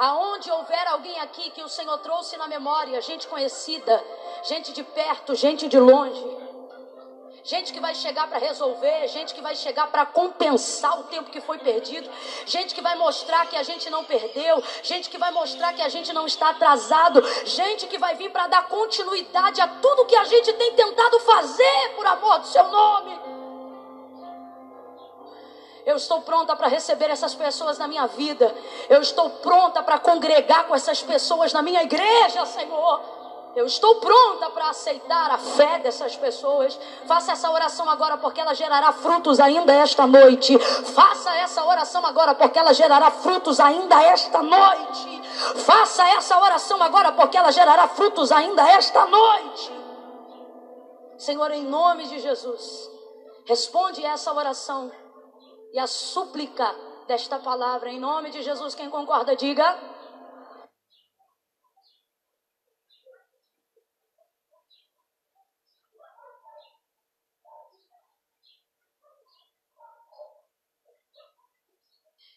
[0.00, 4.02] Aonde houver alguém aqui que o Senhor trouxe na memória, gente conhecida,
[4.44, 6.24] gente de perto, gente de longe,
[7.44, 11.42] gente que vai chegar para resolver, gente que vai chegar para compensar o tempo que
[11.42, 12.08] foi perdido,
[12.46, 15.88] gente que vai mostrar que a gente não perdeu, gente que vai mostrar que a
[15.90, 20.24] gente não está atrasado, gente que vai vir para dar continuidade a tudo que a
[20.24, 23.29] gente tem tentado fazer por amor do seu nome.
[25.86, 28.54] Eu estou pronta para receber essas pessoas na minha vida.
[28.88, 33.00] Eu estou pronta para congregar com essas pessoas na minha igreja, Senhor.
[33.54, 36.78] Eu estou pronta para aceitar a fé dessas pessoas.
[37.06, 40.56] Faça essa oração agora, porque ela gerará frutos ainda esta noite.
[40.58, 45.22] Faça essa oração agora, porque ela gerará frutos ainda esta noite.
[45.64, 49.80] Faça essa oração agora, porque ela gerará frutos ainda esta noite.
[51.18, 52.88] Senhor, em nome de Jesus,
[53.44, 54.92] responde essa oração
[55.72, 56.72] e a súplica
[57.06, 57.90] desta palavra.
[57.90, 59.78] Em nome de Jesus, quem concorda, diga.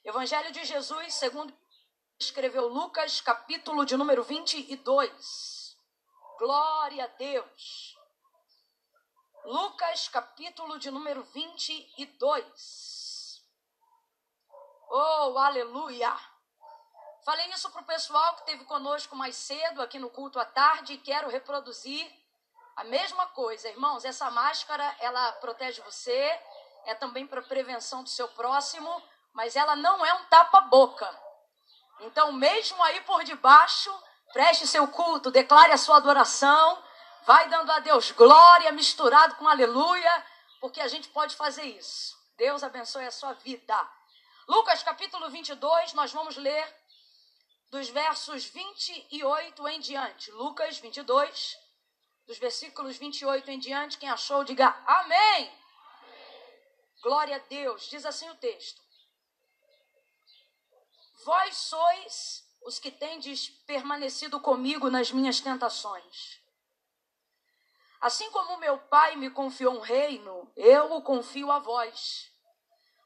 [0.05, 1.53] Evangelho de Jesus, segundo
[2.19, 5.77] escreveu Lucas, capítulo de número 22.
[6.38, 7.97] Glória a Deus.
[9.45, 13.02] Lucas, capítulo de número 22.
[14.95, 16.15] Oh, aleluia!
[17.25, 20.93] Falei isso para o pessoal que teve conosco mais cedo aqui no culto à tarde
[20.93, 22.07] e quero reproduzir
[22.75, 23.69] a mesma coisa.
[23.69, 26.39] Irmãos, essa máscara, ela protege você,
[26.85, 29.01] é também para prevenção do seu próximo,
[29.33, 31.09] mas ela não é um tapa-boca.
[32.01, 33.91] Então, mesmo aí por debaixo,
[34.31, 36.83] preste seu culto, declare a sua adoração,
[37.25, 40.25] vai dando a Deus glória misturado com aleluia,
[40.61, 42.15] porque a gente pode fazer isso.
[42.37, 43.75] Deus abençoe a sua vida.
[44.47, 46.75] Lucas capítulo 22, nós vamos ler
[47.71, 50.31] dos versos 28 em diante.
[50.31, 51.57] Lucas 22,
[52.27, 53.97] dos versículos 28 em diante.
[53.97, 55.17] Quem achou, diga amém.
[55.17, 55.59] amém.
[57.01, 57.87] Glória a Deus.
[57.87, 58.81] Diz assim o texto:
[61.23, 66.41] Vós sois os que tendes permanecido comigo nas minhas tentações.
[68.01, 72.32] Assim como meu pai me confiou um reino, eu o confio a vós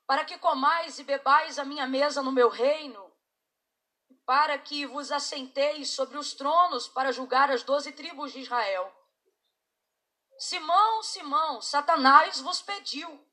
[0.07, 3.13] para que comais e bebais a minha mesa no meu reino,
[4.25, 8.93] para que vos assenteis sobre os tronos para julgar as doze tribos de Israel.
[10.39, 13.25] Simão, Simão, Satanás vos pediu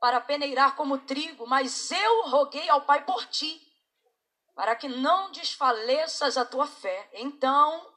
[0.00, 3.60] para peneirar como trigo, mas eu roguei ao Pai por ti,
[4.54, 7.10] para que não desfaleças a tua fé.
[7.12, 7.94] Então,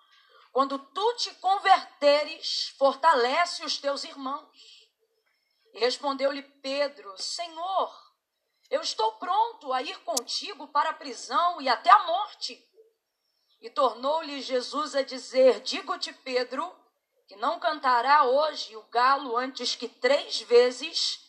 [0.51, 4.81] quando tu te converteres, fortalece os teus irmãos.
[5.73, 8.00] E respondeu-lhe Pedro: Senhor,
[8.71, 12.65] eu estou pronto a ir contigo para a prisão e até a morte.
[13.59, 16.73] E tornou-lhe Jesus a dizer: Digo-te, Pedro,
[17.27, 21.19] que não cantará hoje o galo antes que três vezes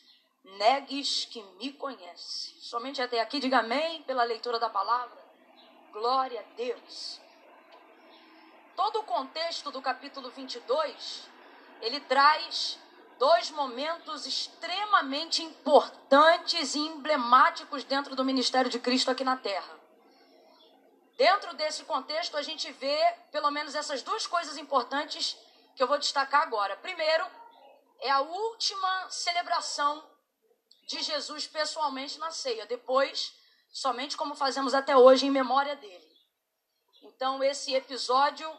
[0.57, 2.61] negues que me conhece.
[2.61, 5.21] Somente até aqui, diga amém pela leitura da palavra.
[5.91, 7.21] Glória a Deus.
[8.77, 11.29] Todo o contexto do capítulo 22,
[11.81, 12.79] ele traz
[13.23, 19.79] dois momentos extremamente importantes e emblemáticos dentro do ministério de Cristo aqui na Terra.
[21.17, 22.99] Dentro desse contexto, a gente vê
[23.31, 25.39] pelo menos essas duas coisas importantes
[25.77, 26.77] que eu vou destacar agora.
[26.79, 27.25] Primeiro,
[28.01, 30.05] é a última celebração
[30.89, 33.33] de Jesus pessoalmente na ceia, depois,
[33.71, 36.11] somente como fazemos até hoje, em memória dele.
[37.05, 38.53] Então, esse episódio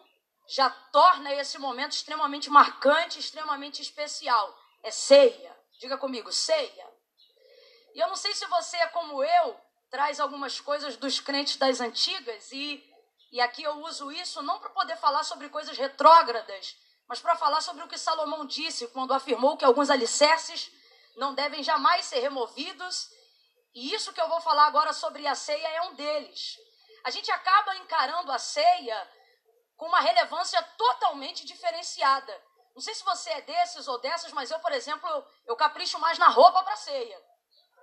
[0.47, 4.57] já torna esse momento extremamente marcante, extremamente especial.
[4.81, 5.57] É ceia.
[5.79, 6.87] Diga comigo, ceia.
[7.95, 11.79] E eu não sei se você é como eu, traz algumas coisas dos crentes das
[11.79, 12.83] antigas e
[13.33, 16.77] e aqui eu uso isso não para poder falar sobre coisas retrógradas,
[17.07, 20.71] mas para falar sobre o que Salomão disse quando afirmou que alguns alicerces
[21.15, 23.09] não devem jamais ser removidos.
[23.73, 26.59] E isso que eu vou falar agora sobre a ceia é um deles.
[27.03, 29.09] A gente acaba encarando a ceia
[29.77, 32.33] com uma relevância totalmente diferenciada.
[32.75, 35.07] Não sei se você é desses ou dessas, mas eu, por exemplo,
[35.45, 37.21] eu capricho mais na roupa para ceia.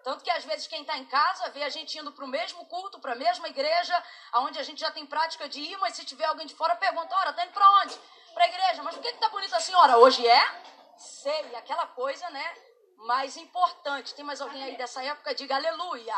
[0.02, 2.64] Tanto que às vezes quem está em casa vê a gente indo para o mesmo
[2.66, 6.04] culto, para a mesma igreja, aonde a gente já tem prática de ir, mas se
[6.04, 7.94] tiver alguém de fora, pergunta: ora, está indo para onde?
[8.32, 8.82] Para a igreja.
[8.82, 9.98] Mas por que está bonita a senhora?
[9.98, 10.62] Hoje é
[10.96, 12.54] ceia, aquela coisa, né?
[12.96, 14.14] Mais importante.
[14.14, 15.34] Tem mais alguém aí dessa época?
[15.34, 16.16] Diga aleluia.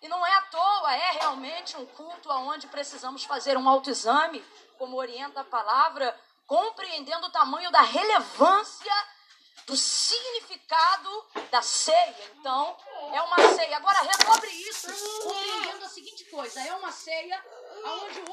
[0.00, 4.44] E não é à toa, é realmente um culto onde precisamos fazer um autoexame,
[4.78, 8.92] como orienta a palavra, compreendendo o tamanho da relevância
[9.66, 12.32] do significado da ceia.
[12.38, 12.76] Então,
[13.12, 13.76] é uma ceia.
[13.76, 14.86] Agora, redobre isso,
[15.24, 17.44] compreendendo a seguinte coisa: é uma ceia
[17.84, 18.20] onde